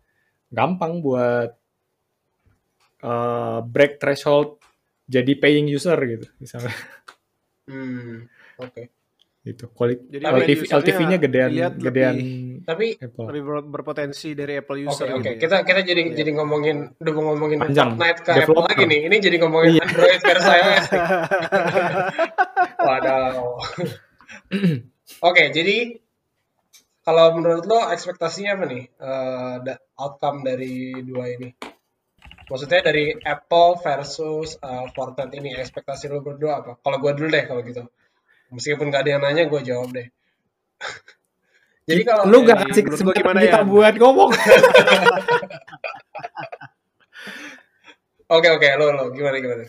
[0.48, 1.52] gampang buat
[3.02, 4.60] eh, break threshold
[5.04, 6.72] jadi paying user gitu misalnya
[7.62, 8.26] Hmm,
[8.58, 8.90] oke.
[9.42, 9.66] Gitu.
[9.68, 12.14] Quali- Jadi Tapi LTV, usernya LTV-nya gedean gedean
[12.62, 13.26] Tapi Apple.
[13.26, 15.34] lebih ber- berpotensi dari Apple oke user oke gitu ya.
[15.36, 17.88] kita kita jadi jadi ngomongin udah mau ngomongin Panjang.
[17.92, 19.00] Fortnite ke Apple lagi nih.
[19.02, 19.82] Ini jadi ngomongin Iya.
[19.84, 20.86] Android versus iOS.
[20.88, 21.02] nih.
[22.78, 23.34] Waduh.
[25.22, 25.76] Oke, jadi
[27.00, 31.50] kalau menurut lo ekspektasinya apa nih eh, da- outcome dari dua ini?
[32.44, 36.72] Maksudnya dari Apple versus eh, Fortnite ini ekspektasi lo berdua apa?
[36.76, 37.82] Kalau gue dulu deh kalau gitu.
[38.52, 40.06] Meskipun gak ada yang nanya, gue jawab deh.
[41.88, 43.66] Jadi kalau lu gak kasih kesempatan gimana, kita Yan?
[43.66, 44.30] buat ngomong.
[48.32, 49.64] Oke oke lo lo gimana gimana?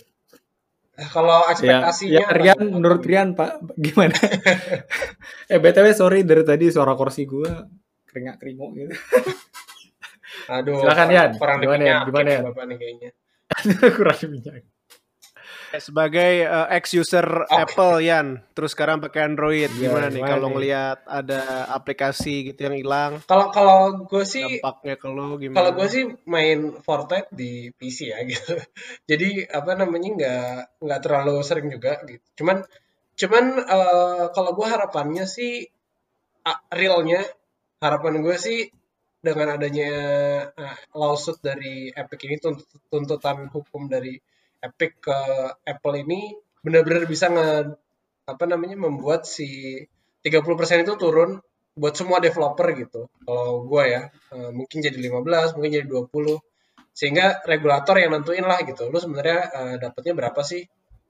[0.93, 2.69] Eh, Kalau ya, ekspektasinya ya apa Rian nih?
[2.71, 4.15] menurut Rian Pak gimana?
[5.51, 7.67] eh BTW sorry dari tadi suara kursi gua
[8.07, 8.93] keringak keringuk gitu.
[10.47, 11.29] Aduh, Silakan, Yan.
[11.35, 13.09] Kurang Gimana, diminyakin Gimana, kayaknya.
[13.95, 14.63] Kurang minyak.
[15.73, 21.65] Sebagai eh, ex-user Apple Yan, terus sekarang pakai Android, Iya, gimana nih kalau ngelihat ada
[21.73, 25.57] aplikasi gitu yang hilang, Kalau kalau gue sih dampaknya ke lo gimana?
[25.57, 28.53] kalau gue sih main Fortnite di PC ya gitu.
[29.09, 30.47] Jadi apa namanya nggak
[30.77, 32.21] nggak terlalu sering juga gitu.
[32.37, 32.61] Cuman
[33.13, 35.65] cuman eh, kalau gue harapannya sih
[36.69, 37.21] realnya
[37.81, 38.59] harapan gue sih
[39.23, 39.89] dengan adanya
[40.53, 44.13] eh, lawsuit dari Epic ini tunt- tuntutan hukum dari
[44.63, 45.17] Epic ke
[45.61, 46.31] Apple ini
[46.63, 47.75] benar-benar bisa nge
[48.23, 49.75] apa namanya membuat si
[50.23, 50.39] 30%
[50.81, 51.43] itu turun
[51.75, 53.11] buat semua developer gitu.
[53.27, 56.39] Kalau gue ya eh, mungkin jadi 15, mungkin jadi 20
[56.93, 58.87] sehingga regulator yang nentuin lah gitu.
[58.87, 60.63] Lu sebenarnya eh, dapatnya berapa sih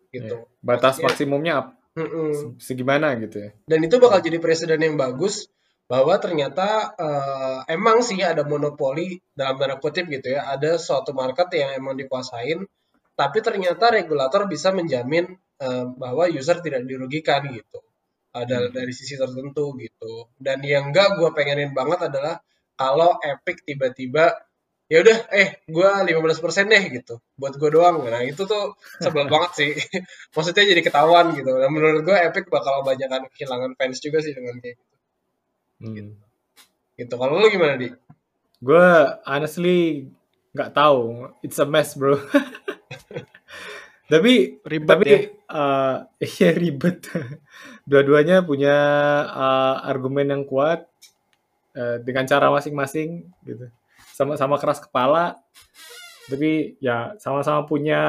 [0.10, 0.50] gitu.
[0.60, 2.58] Batas Maksudnya- maksimumnya ap- Mm-mm.
[2.58, 3.50] segimana gitu ya.
[3.70, 5.46] Dan itu bakal jadi presiden yang bagus
[5.86, 11.54] bahwa ternyata eh, emang sih ada monopoli dalam tanda kutip gitu ya, ada suatu market
[11.54, 12.66] yang emang dikuasain,
[13.14, 15.26] tapi ternyata regulator bisa menjamin
[15.62, 17.80] eh, bahwa user tidak dirugikan gitu.
[18.34, 20.34] Ada dari sisi tertentu gitu.
[20.42, 22.42] Dan yang enggak gue pengenin banget adalah
[22.74, 24.34] kalau Epic tiba-tiba
[24.92, 29.52] ya udah eh gue 15% deh gitu buat gue doang nah itu tuh sebel banget
[29.58, 29.72] sih
[30.36, 34.60] maksudnya jadi ketahuan gitu dan menurut gue Epic bakal banyak kehilangan fans juga sih dengan
[34.62, 34.94] kayak gitu
[35.84, 36.16] Hmm.
[36.96, 37.92] gitu kalau lu gimana di
[38.64, 38.88] Gue
[39.28, 40.08] honestly
[40.56, 41.28] nggak tahu.
[41.44, 42.16] It's a mess, bro.
[44.14, 45.20] tapi Ribet tapi ya?
[45.32, 45.98] eh,
[46.38, 47.08] iya ribet.
[47.90, 48.78] Dua-duanya punya
[49.28, 50.86] eh, argumen yang kuat
[51.78, 53.68] eh, dengan cara masing-masing gitu.
[54.14, 55.40] Sama-sama keras kepala.
[56.30, 58.02] Tapi ya sama-sama punya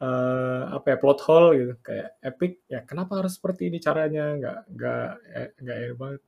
[0.00, 4.58] eh, apa ya plot hole gitu kayak Epic ya kenapa harus seperti ini caranya nggak
[4.76, 5.08] nggak
[5.64, 6.22] nggak enak banget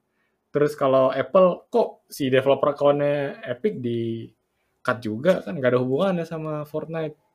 [0.49, 4.25] terus kalau Apple kok si developer account-nya Epic di
[4.81, 7.28] cut juga kan nggak ada hubungannya sama Fortnite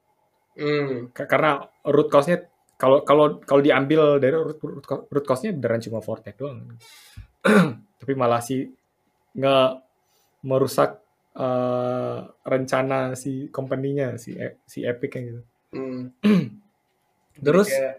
[0.56, 1.12] hmm.
[1.14, 2.44] Ka- karena root cause-nya
[2.74, 6.76] kalau kalau kalau diambil dari root, root, root cause-nya beneran cuma Fortnite doang
[8.00, 8.66] tapi malah si
[9.34, 9.70] nggak
[10.46, 11.00] merusak
[11.34, 15.42] eh, rencana si company-nya si E- si Epic yang gitu
[15.74, 16.14] Hmm.
[17.46, 17.98] terus kayak,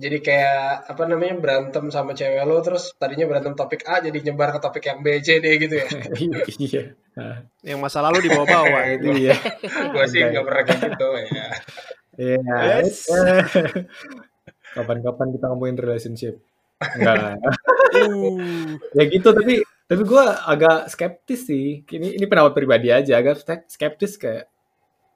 [0.00, 4.56] jadi kayak apa namanya berantem sama cewek lo terus tadinya berantem topik A jadi nyebar
[4.56, 5.86] ke topik yang B C D gitu ya
[6.66, 9.12] iya Nah, Yang masa lalu dibawa-bawa gitu.
[9.18, 9.36] iya
[9.92, 11.48] gue sih nggak pernah kayak gitu ya
[12.20, 12.38] Iya.
[12.84, 13.08] Yes.
[14.76, 16.36] Kapan-kapan kita ngomongin relationship.
[16.80, 17.40] Enggak.
[18.92, 21.80] Ya gitu tapi tapi gue agak skeptis sih.
[21.80, 23.40] Ini ini pendapat pribadi aja agak
[23.72, 24.52] skeptis kayak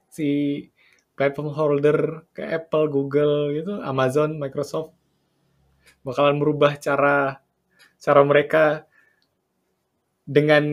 [0.09, 0.64] si
[1.19, 1.99] platform holder
[2.35, 4.93] kayak Apple, Google gitu, Amazon, Microsoft
[6.07, 7.41] bakalan merubah cara
[8.01, 8.65] cara mereka
[10.25, 10.65] dengan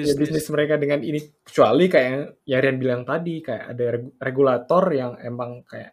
[0.00, 0.52] ya, bisnis berbisnis.
[0.52, 5.64] mereka dengan ini kecuali kayak yang Rian bilang tadi kayak ada reg- regulator yang emang
[5.64, 5.92] kayak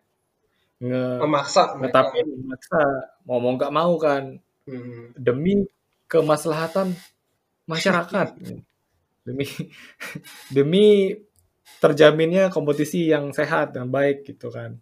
[0.84, 2.82] nge memaksa mereka ngetapin maksa
[3.28, 4.26] mau mau nggak mau kan
[4.68, 5.16] Hmm.
[5.16, 5.64] demi
[6.12, 6.92] kemaslahatan
[7.72, 8.28] masyarakat
[9.24, 9.48] demi
[10.56, 10.86] demi
[11.78, 14.80] terjaminnya kompetisi yang sehat dan baik gitu kan.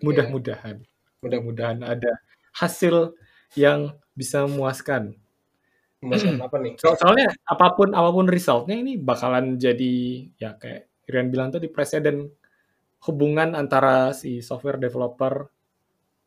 [0.00, 0.82] Mudah-mudahan.
[1.20, 2.20] Mudah-mudahan ada
[2.56, 3.16] hasil
[3.56, 5.16] yang bisa memuaskan.
[6.00, 6.72] Memuaskan apa nih?
[6.78, 9.94] So- soalnya apa pun apa pun resultnya ini bakalan jadi
[10.36, 12.32] ya kayak Irian bilang tadi presiden
[13.04, 15.52] hubungan antara si software developer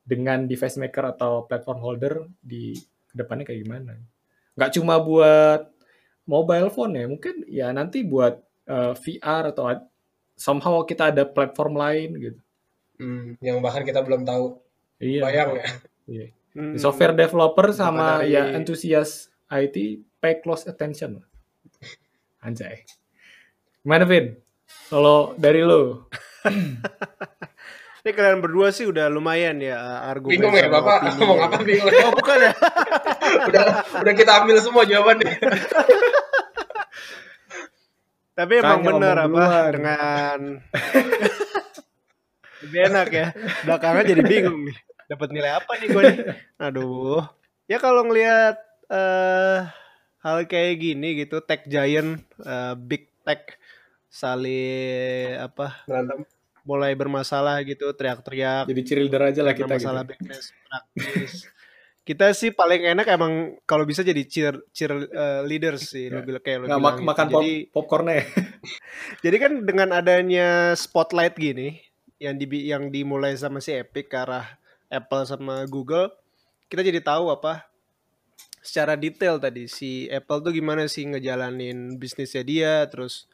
[0.05, 2.77] dengan device maker atau platform holder di
[3.09, 3.93] ke depannya kayak gimana?
[4.55, 5.73] Nggak cuma buat
[6.23, 9.71] mobile phone ya, mungkin ya nanti buat eh, VR atau
[10.33, 12.39] somehow kita ada platform lain gitu.
[12.97, 14.57] Hmm, yang bahkan kita belum tahu
[14.97, 15.21] Iya.
[15.23, 15.65] bayang ya
[16.07, 16.25] Iya.
[16.51, 16.73] Hmm.
[16.75, 19.77] Software developer sama dari- ya entusias IT
[20.17, 21.21] pay close attention.
[22.41, 22.83] Anjay.
[23.79, 24.35] Gimana Vin?
[24.89, 26.09] Kalau dari lo?
[27.99, 31.15] Ini kalian berdua sih udah lumayan ya uh, argumen Bingung ya Bapak opini.
[31.19, 31.91] ngomong apa bingung.
[32.07, 32.53] Oh bukan ya?
[33.43, 33.63] udah
[33.99, 35.27] udah kita ambil semua jawabannya.
[38.37, 39.71] Tapi emang bener apa duluan.
[39.73, 40.39] dengan
[42.61, 43.27] lebih enak ya.
[43.65, 44.77] Belakangan jadi bingung nih.
[45.09, 46.17] Dapat nilai apa nih gue nih?
[46.69, 47.25] Aduh.
[47.65, 49.59] Ya kalau ngelihat eh
[50.21, 53.57] hal kayak gini gitu, tech giant, eh, big tech
[54.07, 56.23] saling apa Berantem.
[56.61, 60.11] mulai bermasalah gitu, teriak-teriak Jadi cheerleader aja lah kita masalah gitu.
[60.13, 61.33] business praktis.
[62.07, 66.39] Kita sih paling enak emang kalau bisa jadi cheer cheer eh, leaders sih, lo bilang
[66.39, 67.07] kayak bilang mak- gitu.
[67.11, 68.25] makan pop Jadi popcornnya ya.
[69.27, 71.83] jadi kan dengan adanya spotlight gini
[72.15, 74.55] yang di yang dimulai sama si Epic ke arah
[74.87, 76.15] Apple sama Google,
[76.71, 77.67] kita jadi tahu apa
[78.63, 83.27] secara detail tadi si Apple tuh gimana sih ngejalanin bisnisnya dia, terus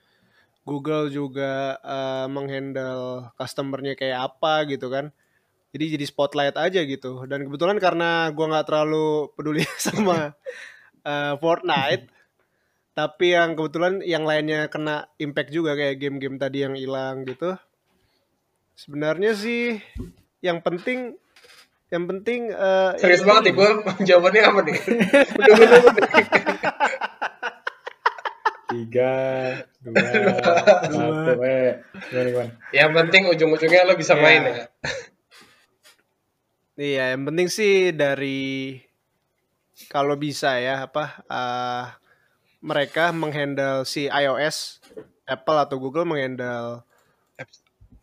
[0.66, 5.14] Google juga eh, menghandle customernya kayak apa gitu kan.
[5.74, 7.26] Jadi jadi spotlight aja gitu.
[7.26, 10.38] Dan kebetulan karena gua nggak terlalu peduli sama
[11.02, 12.06] eh, Fortnite,
[12.98, 17.58] tapi yang kebetulan yang lainnya kena impact juga kayak game-game tadi yang hilang gitu.
[18.74, 19.82] Sebenarnya sih
[20.42, 21.18] yang penting
[21.90, 23.70] yang penting eh, Serius ini- banget nih gue
[24.10, 24.78] jawabannya apa nih?
[28.64, 29.14] Tiga,
[29.86, 30.02] dua,
[30.90, 31.86] satu, eh.
[32.10, 32.52] Gimana, gimana?
[32.74, 34.24] Yang penting ujung-ujungnya lo bisa Iya.
[34.24, 34.56] main ya.
[36.74, 38.82] Iya, yang penting sih dari
[39.94, 41.86] kalau bisa ya apa eh,
[42.66, 44.82] mereka menghandle si iOS,
[45.30, 46.82] Apple atau Google menghandle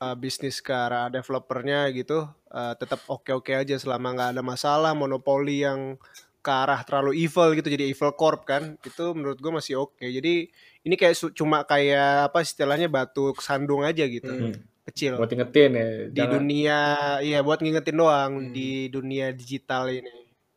[0.00, 5.66] eh, bisnis ke arah developernya gitu eh, tetap oke-oke aja selama nggak ada masalah monopoli
[5.66, 5.98] yang
[6.40, 10.00] ke arah terlalu evil gitu jadi evil corp kan itu menurut gue masih oke.
[10.00, 10.48] Jadi
[10.88, 14.32] ini kayak su- cuma kayak apa istilahnya batu sandung aja gitu.
[14.32, 14.69] Hmm.
[14.90, 15.86] Kecil Buat ingetin ya.
[16.04, 16.78] di jangan- dunia
[17.20, 18.50] iya buat ngingetin doang Hmm.
[18.50, 20.10] di dunia digital ini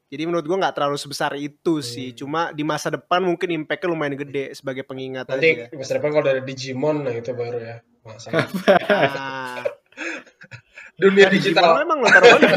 [0.08, 2.18] jadi menurut gua nggak terlalu sebesar itu sih Hmm.
[2.18, 6.28] cuma di masa depan mungkin impactnya lumayan gede sebagai pengingat Nanti aja masa depan kalau
[6.28, 7.76] ada Digimon nah itu baru ya.
[8.04, 8.14] Nah,
[10.94, 11.82] Dunia Digimon digital.
[11.82, 12.48] emang lo taruh mana?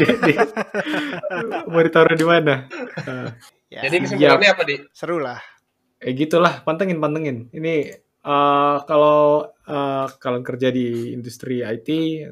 [1.71, 2.53] Mau ditaruh di mana?
[3.67, 4.79] Ya, Jadi kesimpulannya apa, Di?
[4.91, 5.43] seru lah
[5.97, 7.49] Eh gitulah, pantengin pantengin.
[7.49, 12.31] Ini eh, kalau eh, kalian kerja di industri IT eh,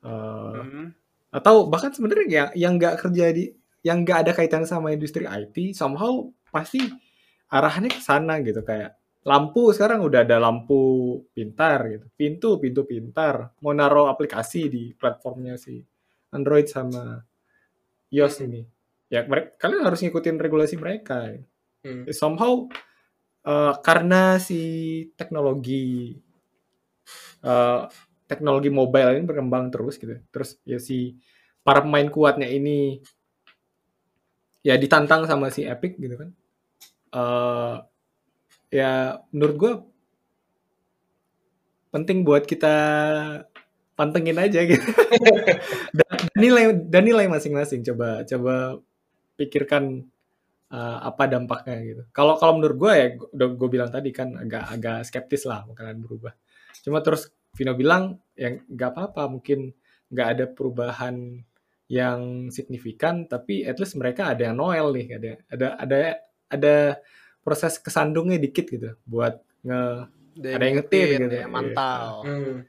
[0.00, 0.96] Hmm.
[1.30, 3.52] atau bahkan sebenarnya yang yang nggak kerja di
[3.84, 6.80] yang nggak ada kaitan sama industri IT, somehow pasti
[7.48, 10.80] arahannya ke sana gitu kayak lampu sekarang udah ada lampu
[11.36, 15.80] pintar gitu, pintu pintu pintar, mau naruh aplikasi di platformnya si
[16.32, 17.20] Android sama
[18.12, 18.62] iOS ini.
[19.12, 21.36] Ya mereka kalian harus ngikutin regulasi mereka.
[21.80, 22.04] Hmm.
[22.12, 22.68] somehow
[23.48, 24.60] uh, karena si
[25.16, 26.12] teknologi
[27.44, 27.88] uh,
[28.26, 31.18] teknologi mobile ini berkembang terus gitu terus ya si
[31.60, 33.02] para pemain kuatnya ini
[34.64, 36.30] ya ditantang sama si Epic gitu kan
[37.10, 37.82] Uh,
[38.70, 39.72] ya menurut gue
[41.90, 42.70] penting buat kita
[43.98, 44.78] pantengin aja gitu
[45.98, 48.78] dan, nilai dan nilai masing-masing coba coba
[49.34, 50.06] pikirkan
[50.70, 52.02] uh, apa dampaknya gitu.
[52.14, 56.32] Kalau kalau menurut gue ya, gue bilang tadi kan agak agak skeptis lah bakalan berubah.
[56.84, 59.74] Cuma terus Vino bilang yang nggak apa-apa mungkin
[60.10, 61.42] nggak ada perubahan
[61.90, 65.98] yang signifikan, tapi at least mereka ada yang Noel nih, ada ada ada
[66.46, 66.74] ada
[67.42, 69.82] proses kesandungnya dikit gitu buat nge
[70.40, 72.62] Ada yang ngetir gitu, ya, mantau Hmm.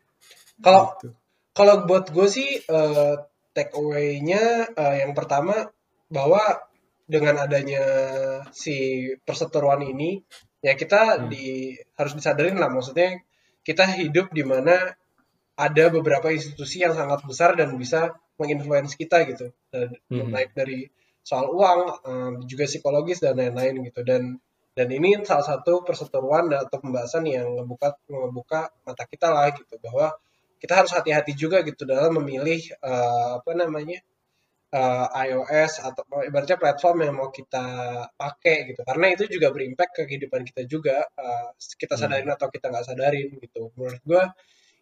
[0.66, 1.07] Kalau gitu.
[1.53, 3.14] kalau buat gue sih eh,
[3.53, 5.70] take away-nya eh, yang pertama
[6.09, 6.41] bahwa
[7.05, 7.84] dengan adanya
[8.49, 10.18] si perseteruan ini
[10.66, 11.30] ya kita Hmm.
[11.30, 13.22] di harus disadarin lah maksudnya
[13.68, 14.93] kita hidup di mana
[15.57, 19.53] ada beberapa institusi yang sangat besar dan bisa menginfluence kita gitu.
[19.70, 20.32] Dan Mhm.
[20.34, 20.89] baik dari
[21.22, 24.01] soal uang eh, juga psikologis dan lain-lain gitu.
[24.05, 24.38] Dan
[24.72, 29.76] dan ini salah satu perseteruan atau pembahasan yang ngebuka ngebuka mata kita lah gitu.
[29.84, 30.16] Bahwa
[30.62, 33.99] kita harus hati-hati juga gitu dalam memilih eh, apa namanya
[34.72, 37.65] eh, iOS atau ibaratnya platform yang mau kita
[38.15, 42.01] pakai gitu karena itu juga berimpact ke kehidupan kita juga eh, kita Hmm.
[42.07, 44.24] sadarin atau kita nggak sadarin gitu menurut gua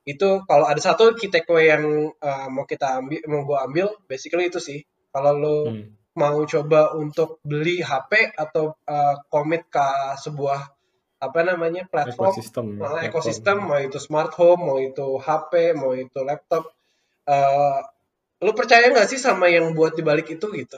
[0.08, 1.84] itu kalau ada satu key takeaway yang
[2.14, 4.80] eh, mau kita ambil mau gua ambil basically itu sih
[5.10, 5.98] kalau lo Hmm.
[6.20, 9.88] mau coba untuk beli HP atau uh, komit ke
[10.20, 10.68] sebuah
[11.20, 13.08] apa namanya platform ekosistem uh, platform.
[13.08, 16.76] ekosistem mau itu smart home mau itu HP mau itu laptop
[17.24, 17.80] uh,
[18.40, 20.78] lu percaya nggak sih sama yang buat dibalik itu gitu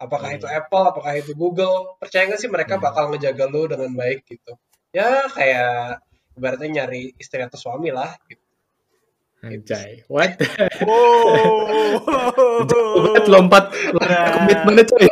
[0.00, 0.38] apakah Hmm.
[0.40, 2.84] itu Apple apakah itu Google percaya nggak sih mereka Hmm.
[2.88, 4.56] bakal ngejaga lu dengan baik gitu
[4.92, 6.00] ya kayak
[6.32, 8.08] ibaratnya nyari istri atau suami lah.
[8.24, 8.40] Gitu.
[9.42, 10.06] Anjay.
[10.06, 10.38] What?
[10.86, 11.98] Oh.
[13.04, 15.08] Banget lompat komitmennya coy.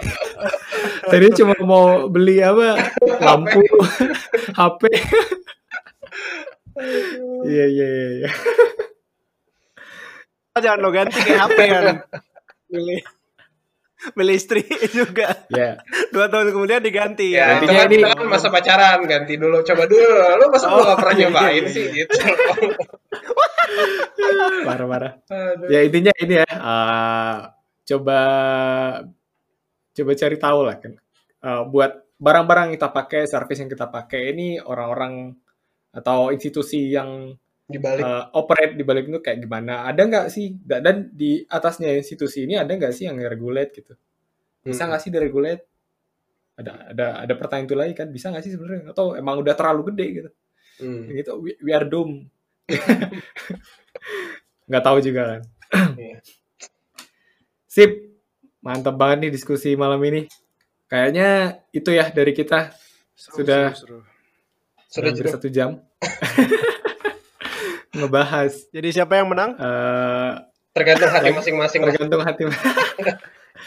[1.11, 2.79] Tadi cuma mau beli apa?
[3.27, 3.61] Lampu,
[4.55, 4.83] HP.
[7.45, 7.87] Iya iya
[8.25, 8.31] iya.
[10.53, 10.61] Iya.
[10.61, 11.85] Jangan lo ganti kayak HP kan.
[12.69, 13.01] Milih
[14.17, 14.65] milih istri
[14.97, 15.45] juga.
[15.53, 15.77] Ya.
[16.09, 17.61] Dua tahun kemudian diganti Ya, ya.
[17.61, 19.61] itu kan, ini- kan masa pacaran ganti dulu.
[19.61, 20.09] Coba dulu.
[20.41, 21.95] Lu masa lu Oh, gak pernah iya, nyobain iya, sih iya.
[22.09, 22.17] gitu.
[24.67, 25.13] Parah-parah.
[25.29, 25.69] Aduh.
[25.69, 26.49] Ya intinya ini ya.
[26.49, 27.37] eh,
[27.87, 28.19] coba
[29.91, 30.93] coba cari tahu lah kan.
[31.41, 35.35] Eh, buat barang-barang yang kita pakai, service yang kita pakai ini orang-orang
[35.91, 37.35] atau institusi yang
[37.71, 39.87] Di balik eh, operate di balik itu kayak gimana?
[39.87, 40.59] Ada nggak sih?
[40.59, 43.95] Da- Dan di atasnya institusi ini ada nggak sih yang regulate gitu?
[44.61, 44.93] Bisa Hmm.
[44.93, 45.63] nggak sih diregulate?
[46.59, 48.11] Ada ada ada pertanyaan itu lagi kan?
[48.11, 48.91] Bisa nggak sih sebenarnya?
[48.93, 50.31] Atau emang udah terlalu gede gitu?
[50.81, 51.05] Hmm.
[51.09, 52.29] Gitu, we, we are doomed.
[54.69, 55.41] nggak tahu juga kan.
[55.97, 56.19] Iya.
[57.67, 57.91] Sip,
[58.61, 60.27] mantap banget nih diskusi malam ini.
[60.91, 62.75] Kayaknya itu ya dari kita
[63.15, 63.71] Seru, Sudah.
[63.77, 63.99] seru,
[64.89, 65.07] seru.
[65.13, 65.79] Sudah satu jam
[67.93, 69.55] ngebahas Jadi siapa yang menang?
[69.55, 70.33] eh,
[70.71, 72.43] Tergantung hati masing-masing tergantung hati.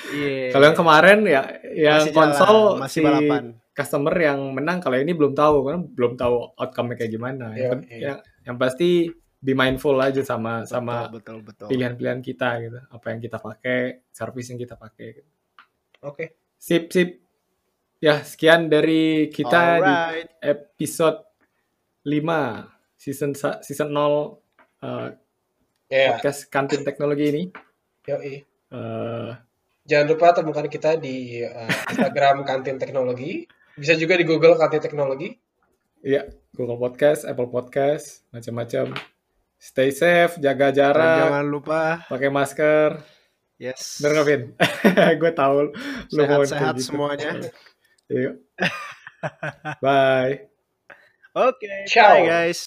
[0.10, 0.50] Iya.
[0.50, 3.44] Kalau yang kemarin ya yang Masih konsol jalan, masih si balapan.
[3.72, 7.46] customer yang menang kalau ini belum tahu karena belum tahu outcome-nya kayak gimana.
[7.54, 8.02] Yang, Iya, pen- iya.
[8.02, 8.90] yang, yang pasti
[9.38, 11.46] be mindful aja sama sama betul betul.
[11.46, 11.68] betul.
[11.70, 12.80] pilihan-pilihan kita gitu.
[12.90, 15.08] Apa yang kita pakai, service yang kita pakai.
[15.14, 15.30] Gitu.
[16.02, 16.26] Oke.
[16.58, 17.10] Sip sip.
[18.00, 20.30] Ya sekian dari kita di Alright.
[20.42, 21.22] episode
[22.02, 22.73] 5
[23.04, 24.00] season season 0
[24.80, 25.12] uh,
[25.92, 27.44] Ya, podcast kantin teknologi ini.
[28.08, 28.42] yoi.
[28.74, 29.32] Eh,
[29.84, 33.44] Jangan lupa temukan kita di uh, Instagram Kantin Teknologi.
[33.76, 35.36] Bisa juga di Google Kantin Teknologi.
[36.02, 36.24] Iya,
[36.56, 38.96] Google Podcast, Apple Podcast, macam-macam.
[39.60, 42.90] Stay safe, jaga Dan jarak, jangan lupa pakai masker.
[43.60, 44.00] yes.
[44.02, 44.42] Bener Vin?
[45.22, 45.72] Gue tahu
[46.12, 46.86] lu mau kayak Sehat-sehat gitu.
[46.90, 47.30] semuanya.
[48.10, 48.36] Yuk.
[49.80, 50.48] Bye.
[51.34, 52.14] Oke, Ciao.
[52.14, 52.60] bye guys.